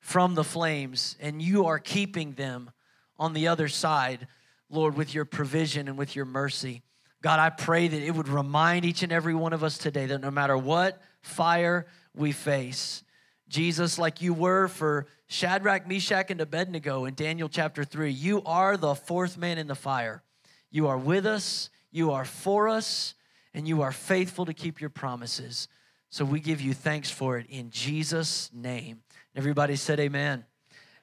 from 0.07 0.37
the 0.37 0.45
flames, 0.45 1.17
and 1.19 1.43
you 1.43 1.67
are 1.67 1.81
keeping 1.81 2.35
them 2.35 2.71
on 3.19 3.33
the 3.33 3.49
other 3.49 3.67
side, 3.67 4.29
Lord, 4.71 4.97
with 4.97 5.13
your 5.13 5.25
provision 5.25 5.89
and 5.89 5.99
with 5.99 6.15
your 6.15 6.25
mercy. 6.25 6.83
God, 7.23 7.41
I 7.41 7.51
pray 7.51 7.89
that 7.89 8.01
it 8.01 8.15
would 8.15 8.29
remind 8.29 8.85
each 8.85 9.03
and 9.03 9.11
every 9.11 9.35
one 9.35 9.53
of 9.53 9.65
us 9.65 9.77
today 9.77 10.07
that 10.07 10.21
no 10.21 10.31
matter 10.31 10.57
what 10.57 11.03
fire 11.23 11.87
we 12.15 12.31
face, 12.31 13.03
Jesus, 13.49 13.99
like 13.99 14.23
you 14.23 14.33
were 14.33 14.69
for 14.69 15.09
Shadrach, 15.27 15.89
Meshach, 15.89 16.31
and 16.31 16.41
Abednego 16.41 17.05
in 17.07 17.15
Daniel 17.15 17.49
chapter 17.49 17.83
3. 17.83 18.09
You 18.09 18.43
are 18.47 18.77
the 18.77 18.95
fourth 18.95 19.37
man 19.37 19.59
in 19.59 19.67
the 19.67 19.75
fire. 19.75 20.23
You 20.71 20.87
are 20.87 20.99
with 20.99 21.27
us, 21.27 21.69
you 21.91 22.13
are 22.13 22.25
for 22.25 22.69
us, 22.69 23.15
and 23.53 23.67
you 23.67 23.83
are 23.83 23.91
faithful 23.91 24.47
to 24.47 24.55
keep 24.55 24.81
your 24.81 24.91
promises. 24.91 25.67
So 26.11 26.25
we 26.25 26.39
give 26.39 26.61
you 26.61 26.75
thanks 26.75 27.11
for 27.11 27.39
it 27.39 27.47
in 27.51 27.71
Jesus' 27.71 28.51
name. 28.55 29.01
Everybody 29.37 29.77
said, 29.77 30.01
Amen. 30.01 30.47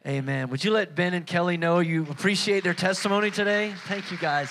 Amen. 0.08 0.50
Would 0.50 0.64
you 0.64 0.72
let 0.72 0.96
Ben 0.96 1.14
and 1.14 1.26
Kelly 1.26 1.56
know 1.56 1.80
you 1.80 2.08
appreciate 2.10 2.64
their 2.64 2.74
testimony 2.74 3.30
today? 3.30 3.74
Thank 3.86 4.12
you, 4.12 4.18
guys. 4.18 4.50